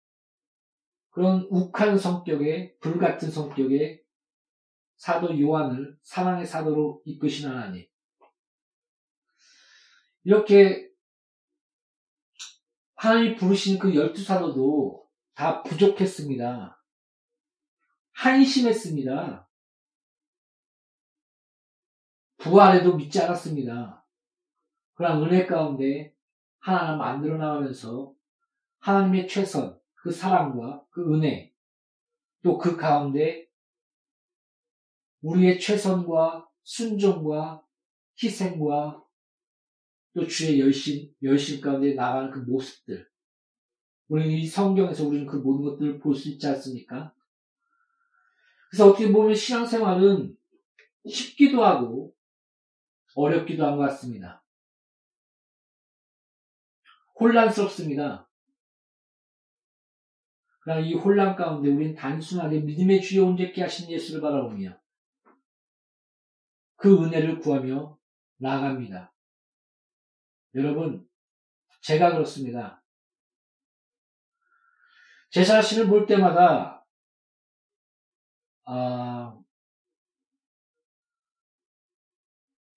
[1.08, 3.97] 그런 욱한 성격의 불같은 성격의
[4.98, 7.86] 사도 요한을 사랑의 사도로 이끄신 하나님.
[10.24, 10.90] 이렇게
[12.96, 16.84] 하나님이 부르신 그 열두 사도도 다 부족했습니다.
[18.12, 19.48] 한심했습니다.
[22.38, 24.04] 부활에도 믿지 않았습니다.
[24.94, 26.12] 그러나 은혜 가운데
[26.58, 28.14] 하나님 을 만들어 나가면서
[28.80, 31.52] 하나님의 최선, 그 사랑과 그 은혜,
[32.42, 33.47] 또 그 가운데
[35.22, 37.62] 우리의 최선과 순종과
[38.22, 39.04] 희생과
[40.14, 43.08] 또 주의 열심, 열심 가운데 나가는 그 모습들.
[44.08, 47.14] 우리는 이 성경에서 우리는 그 모든 것들을 볼 수 있지 않습니까?
[48.70, 50.36] 그래서 어떻게 보면 신앙생활은
[51.08, 52.14] 쉽기도 하고
[53.14, 54.44] 어렵기도 한 것 같습니다.
[57.18, 58.30] 혼란스럽습니다.
[60.60, 64.78] 그러나 이 혼란 가운데 우리는 단순하게 믿음의 주여 온전케 하신 예수를 바라보며
[66.78, 67.98] 그 은혜를 구하며
[68.36, 69.12] 나아갑니다.
[70.54, 71.06] 여러분,
[71.82, 72.82] 제가 그렇습니다.
[75.30, 76.86] 제 자신을 볼 때마다
[78.64, 79.36] 아,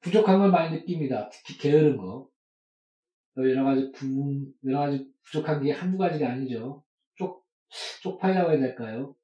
[0.02, 1.30] 부족한 걸 많이 느낍니다.
[1.30, 2.28] 특히 게으른 거.
[3.38, 6.84] 여러 가지 부, 여러 가지 부족한 게 한두 가지가 아니죠.
[7.16, 7.45] 쪽,
[8.02, 9.16] 쪽팔려고 해야 될까요?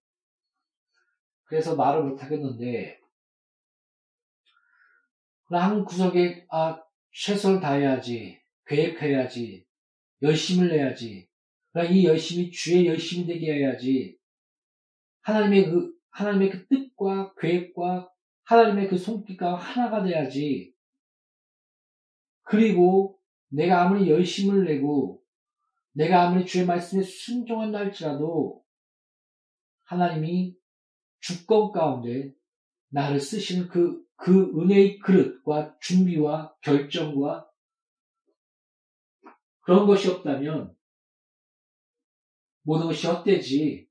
[1.46, 3.02] 그래서 말을 못 하겠는데,
[5.50, 6.82] 한 구석에, 아,
[7.12, 9.66] 최선을 다해야지, 계획해야지,
[10.22, 11.28] 열심을 내야지.
[11.72, 14.18] 그러니까 이 열심이 주의 열심이 되게 해야지
[15.22, 18.10] 하나님의 그 하나님의 그 뜻과 계획과
[18.44, 20.74] 하나님의 그 손길과 하나가 돼야지.
[22.44, 23.20] 그리고
[23.50, 25.22] 내가 아무리 열심을 내고
[25.92, 28.64] 내가 아무리 주의 말씀에 순종한다 할지라도
[29.84, 30.56] 하나님이
[31.20, 32.34] 주권 가운데
[32.90, 37.50] 나를 쓰시는 그, 그 은혜의 그릇과 준비와 결정과
[39.62, 40.76] 그런 것이 없다면
[42.64, 43.88] 모든 것이 헛되지,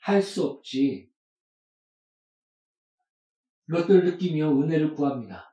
[0.00, 1.10] 할 수 없지.
[3.68, 5.52] 이것들을 느끼며 은혜를 구합니다.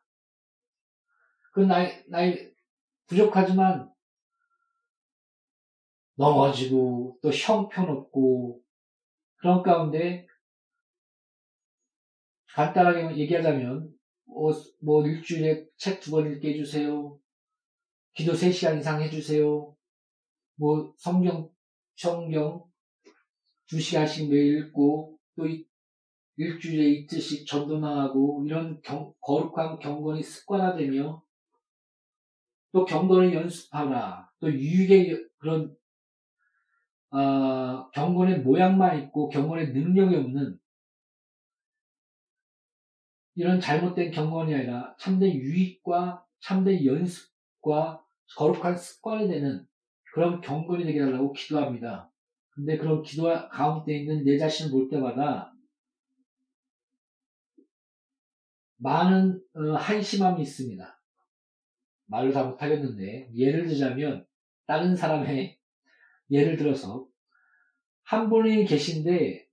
[1.53, 2.53] 그 나이, 나이
[3.07, 3.91] 부족하지만
[6.15, 8.63] 넘어지고 또 형편없고
[9.37, 10.27] 그런 가운데
[12.53, 13.92] 간단하게 얘기하자면
[14.33, 17.17] 뭐, 뭐 일주일에 책두번 읽게 해주세요.
[18.13, 19.75] 기도 3시간 이상 해주세요.
[20.55, 21.49] 뭐 성경
[21.95, 22.63] 성경
[23.71, 25.47] 2시간씩 매일 읽고 또
[26.35, 31.23] 일주일에 이틀씩 전도나하고 이런 경, 거룩한 경건이 습관화되며
[32.71, 34.29] 또 경건을 연습하라.
[34.39, 35.75] 또 유익의 그런
[37.11, 40.57] 어, 경건의 모양만 있고 경건의 능력이 없는
[43.35, 48.03] 이런 잘못된 경건이 아니라 참된 유익과 참된 연습과
[48.37, 49.65] 거룩한 습관이 되는
[50.13, 52.11] 그런 경건이 되게 하려고 기도합니다.
[52.51, 55.53] 근데 그런 기도 가운데 있는 내 자신을 볼 때마다
[58.77, 61.01] 많은 어, 한심함이 있습니다.
[62.05, 64.27] 말로 다 못하겠는데 예를 들자면
[64.67, 65.57] 다른 사람의
[66.29, 67.07] 예를 들어서
[68.03, 69.47] 한 분이 계신데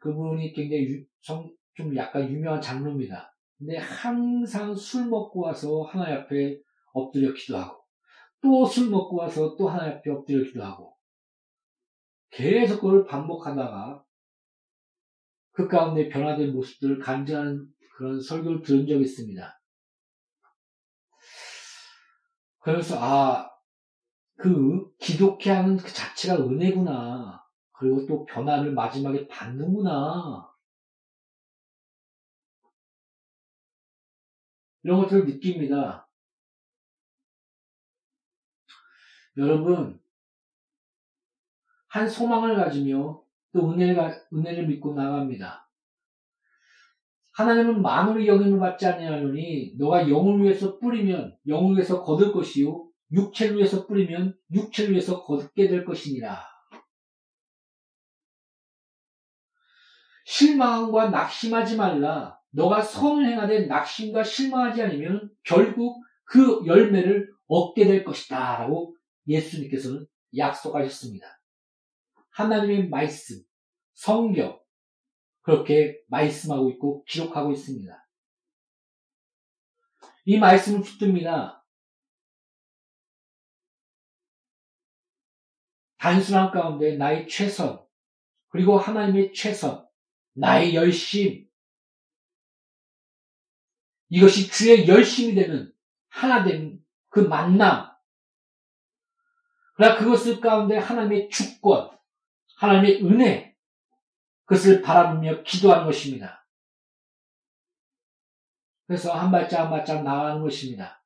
[0.00, 3.34] 그분이 굉장히 유, 좀, 좀 약간 유명한 장로입니다.
[3.58, 6.58] 근데 항상 술 먹고 와서 하나님 앞에
[6.92, 7.82] 엎드려 기도하고
[8.42, 10.94] 또 술 먹고 와서 또 하나님 앞에 엎드려 기도하고
[12.30, 14.04] 계속 그걸 반복하다가
[15.52, 17.66] 그 가운데 변화된 모습들을 간증하는
[17.96, 19.60] 그런 설교를 들은 적이 있습니다.
[22.58, 23.48] 그래서 아,
[24.36, 27.40] 그 기독해 하는 그 자체가 은혜구나.
[27.72, 30.48] 그리고 또 변화를 마지막에 받는구나.
[34.84, 36.08] 이런 것들을 느낍니다.
[39.36, 40.00] 여러분,
[41.88, 43.22] 한 소망을 가지며
[43.52, 45.68] 또 은혜를, 은혜를 믿고 나갑니다.
[47.32, 53.86] 하나님은 만물의 영임을 받지 아니하노니 너가 영을 위해서 뿌리면 영을 위해서 거둘 것이요 육체를 위해서
[53.86, 56.46] 뿌리면 육체를 위해서 거두게 될 것이니라.
[60.26, 62.38] 실망과 낙심하지 말라.
[62.54, 68.58] 너가 선을 행하되 낙심과 실망하지 않으면 결국 그 열매를 얻게 될 것이다.
[68.58, 68.96] 라고
[69.26, 71.26] 예수님께서는 약속하셨습니다.
[72.30, 73.42] 하나님의 말씀,
[73.92, 74.60] 성경,
[75.42, 78.08] 그렇게 말씀하고 있고 기록하고 있습니다.
[80.26, 81.66] 이 말씀을 붙듭니다.
[85.98, 87.84] 단순한 가운데 나의 최선,
[88.48, 89.86] 그리고 하나님의 최선,
[90.34, 91.43] 나의 열심,
[94.14, 95.74] 이것이 주의 열심이 되는
[96.08, 97.92] 하나된 그 만남.
[99.74, 101.90] 그러나 그것을 가운데 하나님의 주권,
[102.54, 103.56] 하나님의 은혜,
[104.44, 106.46] 그것을 바라보며 기도하는 것입니다.
[108.86, 111.04] 그래서 한 발짝 한 발짝 나아가는 것입니다.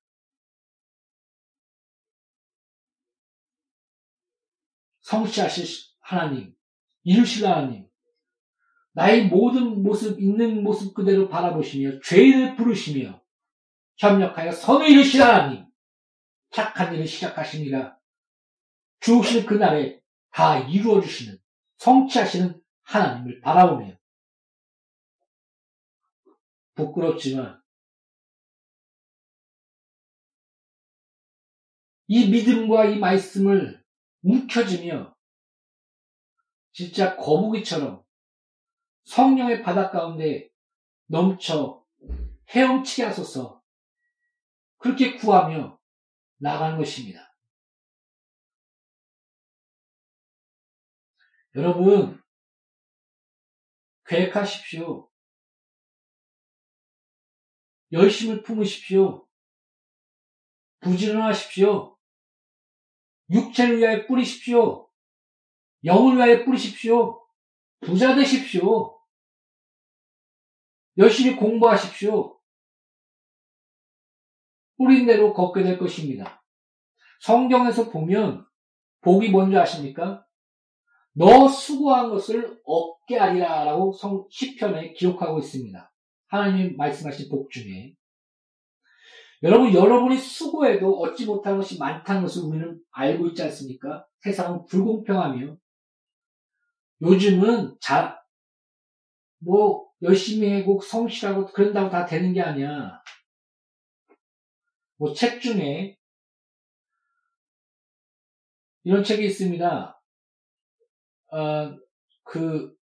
[5.01, 5.65] 성취하실
[6.01, 6.55] 하나님,
[7.05, 7.88] 이루실 하나님,
[8.99, 13.23] 나의 모든 모습, 있는 모습 그대로 바라보시며 죄를 부르시며
[13.97, 15.67] 협력하여 선을 이루실 하나님,
[16.51, 18.01] 착한 일을 시작하십니다.
[18.99, 21.39] 주 오실 그날에 다 이루어주시는,
[21.77, 23.97] 성취하시는 하나님을 바라보며
[26.75, 27.63] 부끄럽지만
[32.09, 33.81] 이 믿음과 이 말씀을
[34.23, 35.15] 움켜쥐며
[36.73, 38.08] 진짜 거북이처럼
[39.09, 40.51] 성령의 바다 가운데
[41.07, 41.83] 넘쳐
[42.51, 43.63] 헤엄치게 하소서
[44.77, 45.81] 그렇게 구하며
[46.37, 47.35] 나가는 것입니다.
[51.55, 52.23] 여러분,
[54.07, 55.11] 계획하십시오.
[57.91, 59.27] 열심을 품으십시오.
[60.81, 61.99] 부지런하십시오.
[63.31, 64.91] 육체를 위하여 뿌리십시오.
[65.85, 67.27] 영을 위하여 뿌리십시오.
[67.81, 68.98] 부자 되십시오.
[70.99, 72.39] 열심히 공부하십시오.
[74.77, 76.43] 뿌린 대로 걷게 될 것입니다.
[77.21, 78.45] 성경에서 보면
[79.01, 80.25] 복이 뭔지 아십니까?
[81.13, 85.93] 너 수고한 것을 얻게 하리라 라고 성, 시편에 기록하고 있습니다.
[86.29, 87.95] 하나님이 말씀하신 복 중에.
[89.43, 94.05] 여러분, 여러분이 수고해도 얻지 못한 것이 많다는 것을 우리는 알고 있지 않습니까?
[94.21, 95.57] 세상은 불공평하며
[97.03, 98.18] 요즘은 잘,
[99.39, 103.03] 뭐, 열심히 하고 성실하고 그런다고 다 되는 게 아니야.
[104.97, 105.99] 뭐, 책 중에
[108.85, 110.03] 이런 책이 있습니다.
[111.31, 111.79] 어,
[112.25, 112.77] 그,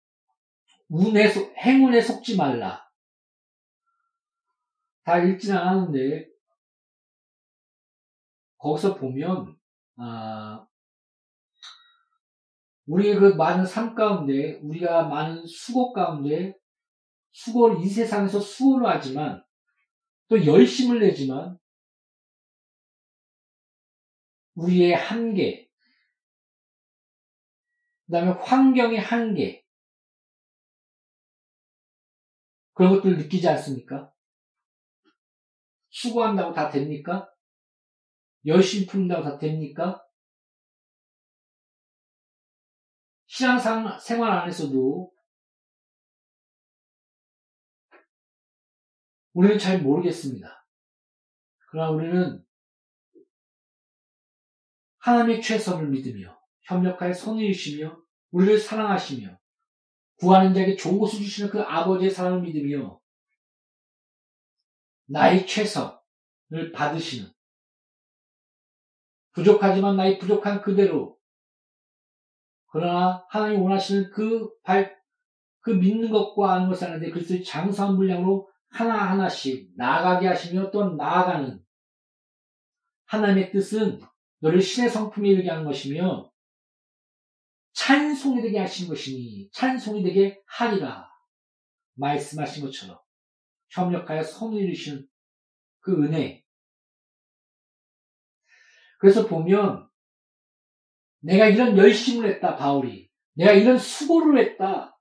[0.89, 2.85] 운에, 속, 행운에 속지 말라.
[5.03, 6.29] 다 읽지는 않았는데,
[8.57, 9.57] 거기서 보면,
[9.97, 10.67] 아,
[12.87, 16.55] 우리의 그 많은 삶 가운데, 우리가 많은 수고 가운데,
[17.31, 19.43] 수고를 이 세상에서 수고를 하지만,
[20.27, 21.57] 또 열심을 내지만,
[24.55, 25.67] 우리의 한계,
[28.05, 29.65] 그 다음에 환경의 한계,
[32.73, 34.13] 그런 것들을 느끼지 않습니까?
[35.89, 37.29] 수고한다고 다 됩니까?
[38.45, 40.04] 열심히 푼다고 다 됩니까?
[43.35, 43.59] 신앙
[43.99, 45.11] 생활 안에서도
[49.33, 50.65] 우리는 잘 모르겠습니다.
[51.67, 52.45] 그러나 우리는
[54.99, 57.11] 하나님의 최선을 믿으며 협력하여
[57.51, 59.37] 주시며 우리를 사랑하시며
[60.19, 63.01] 구하는 자에게 좋은 것을 주시는 그 아버지의 사랑을 믿으며
[65.07, 67.29] 나의 최선을 받으시는
[69.33, 71.19] 부족하지만 나의 부족한 그대로
[72.75, 75.01] 그러나 하나님 원하시는 그 발,
[75.61, 81.63] 그 믿는 것과 아는 것을 하는데 그리스도의 장사한 분량으로 하나하나씩 나아가게 하시며 또 나아가는
[83.05, 84.01] 하나님의 뜻은
[84.39, 86.29] 너를 신의 성품에 이르게 하는 것이며
[87.71, 91.09] 찬송이 되게 하신 것이니 찬송이 되게 하리라
[91.93, 92.99] 말씀하신 것처럼
[93.69, 95.07] 협력하여 선을 이루시는
[95.79, 96.43] 그 은혜.
[98.99, 99.87] 그래서 보면
[101.25, 104.97] 내가 이런 열심을 했다 바울이 내가 이런 수고를 했다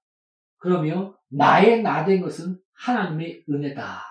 [0.58, 4.02] 그러면 나의 나 된 것은 하나님의 은혜다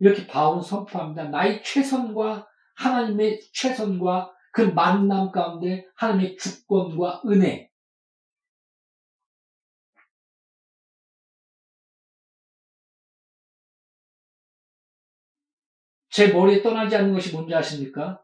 [0.00, 2.46] 이렇게 바울은 선포합니다 나의 최선과
[2.76, 7.70] 하나님의 최선과 그 만남 가운데 하나님의 주권과 은혜.
[16.10, 18.20] 제 머리에 떠나지 않는 것이 뭔지 아십니까?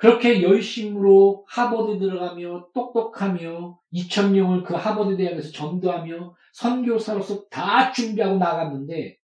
[0.00, 9.18] 그렇게 열심으로 하버드 들어가며 똑똑하며 2천명을 그 하버드 대학에서 전도하며 선교사로서 다 준비하고 나갔는데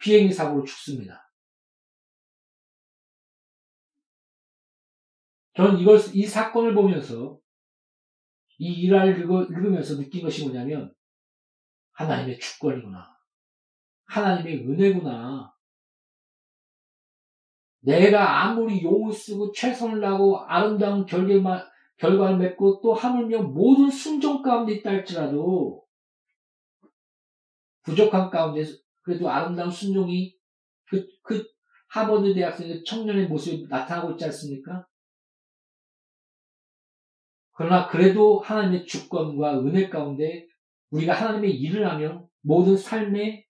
[0.00, 1.32] 비행기 사고로 죽습니다.
[5.56, 7.38] 저는 이걸, 이 사건을 보면서
[8.58, 10.94] 이 일화를 읽으면서 느낀 것이 뭐냐면
[11.92, 13.18] 하나님의 주권이구나.
[14.04, 15.54] 하나님의 은혜구나.
[17.80, 21.64] 내가 아무리 용을 쓰고 최선을 다하고 아름다운 결계만,
[21.96, 25.84] 결과를 맺고 또 하물며 모든 순종 가운데 있다 할지라도
[27.82, 28.64] 부족한 가운데
[29.02, 30.34] 그래도 아름다운 순종이
[30.86, 31.44] 그, 그
[31.88, 34.86] 하버드 대학생의 청년의 모습이 나타나고 있지 않습니까?
[37.52, 40.46] 그러나 그래도 하나님의 주권과 은혜 가운데
[40.90, 43.46] 우리가 하나님의 일을 하면 모든 삶의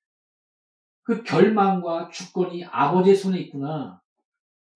[1.02, 3.99] 그 결망과 주권이 아버지의 손에 있구나.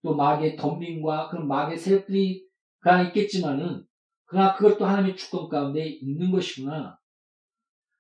[0.05, 2.47] 또 마귀의 덤빙과 그런 마귀의 세력들이
[2.81, 3.85] 그 안에 있겠지만은
[4.27, 6.99] 그러나 그것도 하나님의 주권 가운데 있는 것이구나.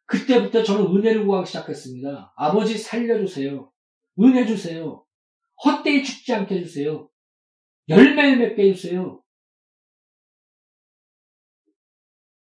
[0.04, 2.34] 그때부터 저는 은혜를 구하기 시작했습니다.
[2.36, 3.72] 아버지 살려주세요.
[4.20, 5.02] 은혜 주세요.
[5.64, 7.08] 헛되이 죽지 않게 해주세요.
[7.88, 9.22] 열매를 맺게 해주세요.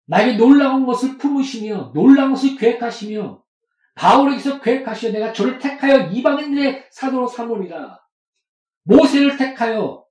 [0.06, 3.42] 나에게 놀라운 것을 품으시며 놀라운 것을 계획하시며
[3.96, 7.98] 바울에게서 계획하시어 내가 저를 택하여 이방인들의 사도로 삼으리라.
[8.88, 10.06] 모세를 택하여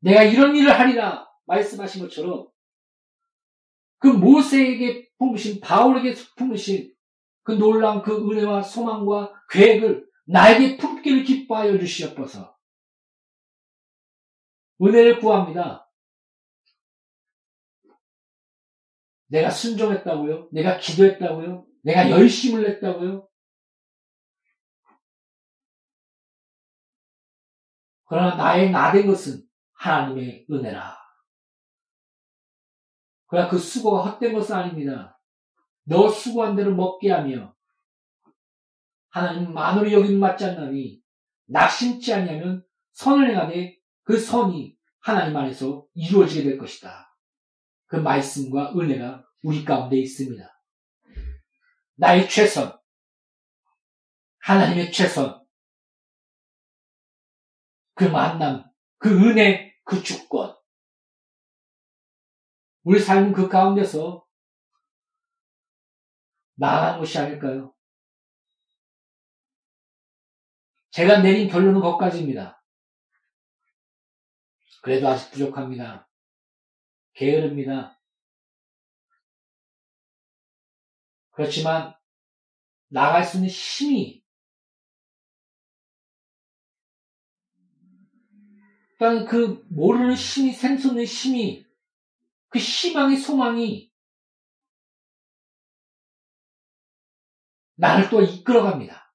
[0.00, 2.48] 내가 이런 일을 하리라 말씀하신 것처럼
[3.98, 6.94] 그 모세에게 품으신 바울에게 품으신
[7.42, 12.56] 그 놀라운 그 은혜와 소망과 계획을 나에게 품기를 기뻐하여 주시옵소서.
[14.82, 15.88] 은혜를 구합니다.
[19.28, 20.48] 내가 순종했다고요?
[20.52, 21.66] 내가 기도했다고요?
[21.82, 23.28] 내가 열심을 냈다고요?
[28.06, 29.42] 그러나 나의 나된 것은
[29.74, 30.96] 하나님의 은혜라.
[33.26, 35.20] 그러나 그 수고가 헛된 것은 아닙니다.
[35.84, 37.54] 너 수고한 대로 먹게 하며
[39.08, 41.00] 하나님 만으로 여김 맞지 않나니
[41.46, 47.14] 낙심치 아니하면 선을 행하되 그 선이 하나님 안에서 이루어지게 될 것이다.
[47.86, 50.44] 그 말씀과 은혜가 우리 가운데 있습니다.
[51.94, 52.78] 나의 최선,
[54.40, 55.45] 하나님의 최선,
[57.96, 60.54] 그 만남, 그 은혜, 그 주권.
[62.84, 64.24] 우리 삶은 그 가운데서
[66.56, 67.74] 나아가는 것이 아닐까요?
[70.90, 72.62] 제가 내린 결론은 거기까지입니다.
[74.82, 76.08] 그래도 아직 부족합니다.
[77.14, 77.98] 게으릅니다.
[81.30, 81.94] 그렇지만
[82.88, 84.25] 나갈 수 있는 힘이
[88.98, 91.66] 그러니까 그 모르는 힘이 샘솟는 힘이
[92.48, 93.92] 그 희망의 소망이
[97.74, 99.12] 나를 또 이끌어갑니다.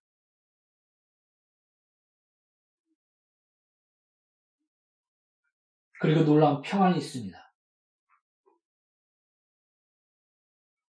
[5.99, 7.53] 그리고 놀라운 평안이 있습니다.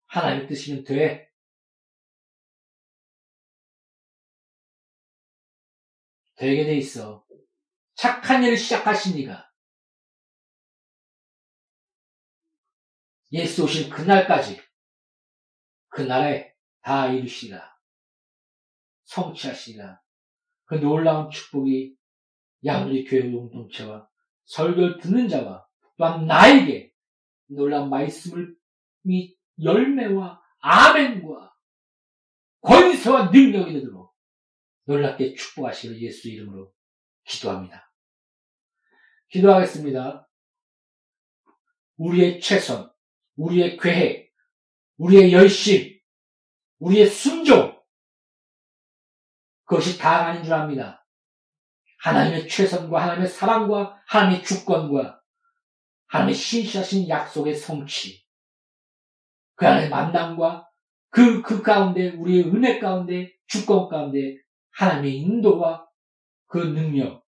[0.07, 1.31] 하나님의 뜻이면 돼.
[6.37, 7.26] 되게 돼 있어.
[7.97, 9.51] 착한 일을 시작하신 이가
[13.33, 14.61] 예수 오신 그날까지
[15.89, 17.77] 그날에 다 이루시라.
[19.05, 20.01] 성취하시라.
[20.67, 21.97] 그 놀라운 축복이
[22.65, 24.09] 양리 교회 공동체와
[24.45, 25.67] 설교를 듣는 자와
[25.97, 26.93] 또한 나에게
[27.47, 28.57] 놀라운 말씀을
[29.03, 31.55] 및 열매와 아멘과
[32.61, 34.15] 권세와 능력이 되도록
[34.85, 36.73] 놀랍게 축복하시기를 예수 이름으로
[37.25, 37.86] 기도합니다.
[39.29, 40.29] 기도하겠습니다.
[41.97, 42.91] 우리의 최선,
[43.37, 44.33] 우리의 계획,
[44.99, 45.99] 우리의 열심,
[46.79, 47.77] 우리의 순종,
[49.65, 51.07] 그것이 다가 아닌 줄 압니다.
[51.99, 55.21] 하나님의 최선과 하나님의 사랑과 하나님의 주권과
[56.07, 58.25] 하나님의 신실하신 약속의 성취,
[59.55, 60.69] 그 안에 만남과
[61.11, 64.37] 그, 그 가운데, 우리의 은혜 가운데, 주권 가운데
[64.73, 65.87] 하나님의 인도와
[66.47, 67.26] 그 능력,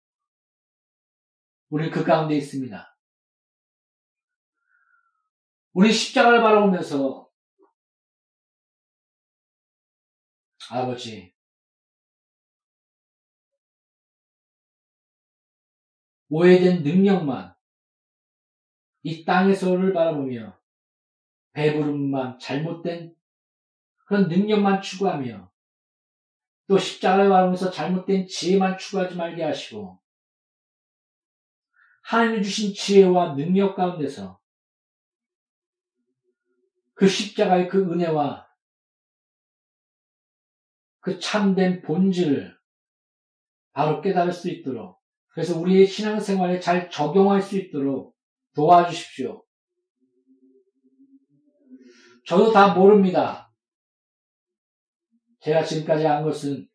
[1.70, 2.96] 우리는 그 가운데 있습니다.
[5.74, 7.30] 우리 십자가를 바라보면서
[10.70, 11.34] 아버지,
[16.30, 17.54] 오해된 능력만
[19.02, 20.58] 이 땅에서를 바라보며
[21.52, 23.16] 배부름만 잘못된
[24.04, 25.50] 그런 능력만 추구하며
[26.66, 29.98] 또 십자가를 바라보면서 잘못된 지혜만 추구하지 말게 하시고
[32.08, 34.40] 하나님이 주신 지혜와 능력 가운데서
[36.94, 38.48] 그 십자가의 그 은혜와
[41.00, 42.56] 그 참된 본질을
[43.72, 44.98] 바로 깨달을 수 있도록
[45.28, 48.16] 그래서 우리의 신앙생활에 잘 적용할 수 있도록
[48.54, 49.44] 도와주십시오.
[52.24, 53.52] 저도 다 모릅니다.
[55.40, 56.66] 제가 지금까지 한 것은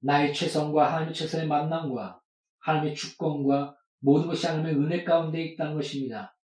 [0.00, 2.23] 나의 최선과 하나님의 최선의 만남과
[2.64, 6.36] 하나님의 주권과 모든 것이 하나님의 은혜 가운데 있다는 것입니다.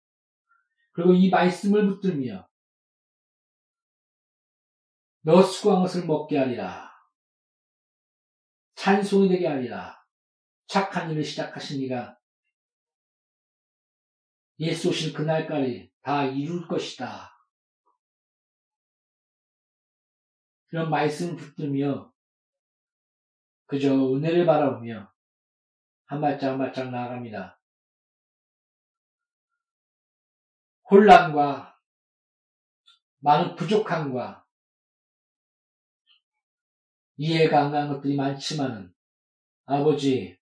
[0.93, 2.49] 그리고 이 말씀을 붙들며
[5.23, 6.91] 너 수고한 것을 먹게 하리라.
[8.75, 9.97] 찬송이 되게 하리라.
[10.67, 12.19] 착한 일을 시작하신 이가
[14.61, 17.33] 예수 오신 그날까지 다 이룰 것이다.
[20.71, 22.13] 이런 말씀을 붙들며
[23.67, 25.13] 그저 은혜를 바라보며
[26.09, 27.61] 한 발짝 한 발짝 나아갑니다.
[30.91, 31.79] 혼란과
[33.19, 34.47] 많은 부족함과
[37.17, 38.95] 이해가 안 가는 것들이 많지만은
[39.67, 40.39] 아버지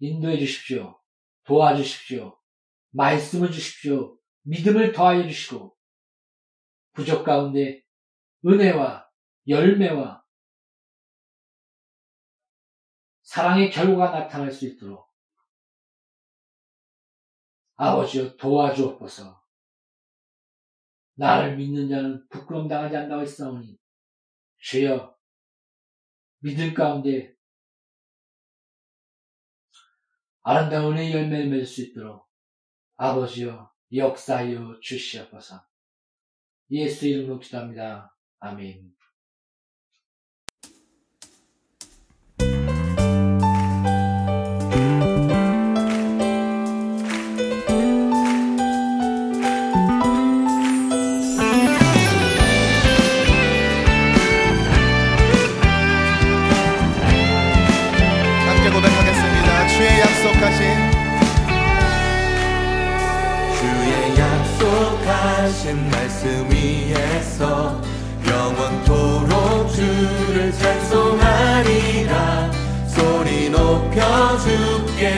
[0.00, 1.00] 인도해 주십시오.
[1.44, 2.38] 도와주십시오.
[2.90, 4.18] 말씀을 주십시오.
[4.42, 5.74] 믿음을 더하여 주시고
[6.92, 7.82] 부족 가운데
[8.44, 9.08] 은혜와
[9.46, 10.17] 열매와
[13.28, 15.06] 사랑의 결과가 나타날 수 있도록
[17.76, 19.44] 아버지여 도와주옵소서.
[21.12, 23.78] 나를 믿는 자는 부끄럼 당하지 않다고 했사오니
[24.56, 25.14] 주여
[26.38, 27.36] 믿음 가운데
[30.40, 32.26] 아름다운 은혜의 열매를 맺을 수 있도록
[32.96, 35.66] 아버지여 역사하여 주시옵소서.
[36.70, 38.16] 예수 이름으로 기도합니다.
[38.38, 38.97] 아멘.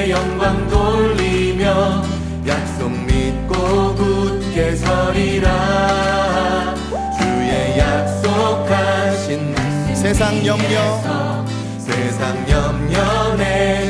[0.09, 2.03] 영광 돌리며
[2.47, 6.75] 약속 믿고 굳게 서리라.
[7.21, 9.55] 주의 약속하신
[9.95, 11.03] 세상 염려.
[11.79, 13.90] 세상 염려 내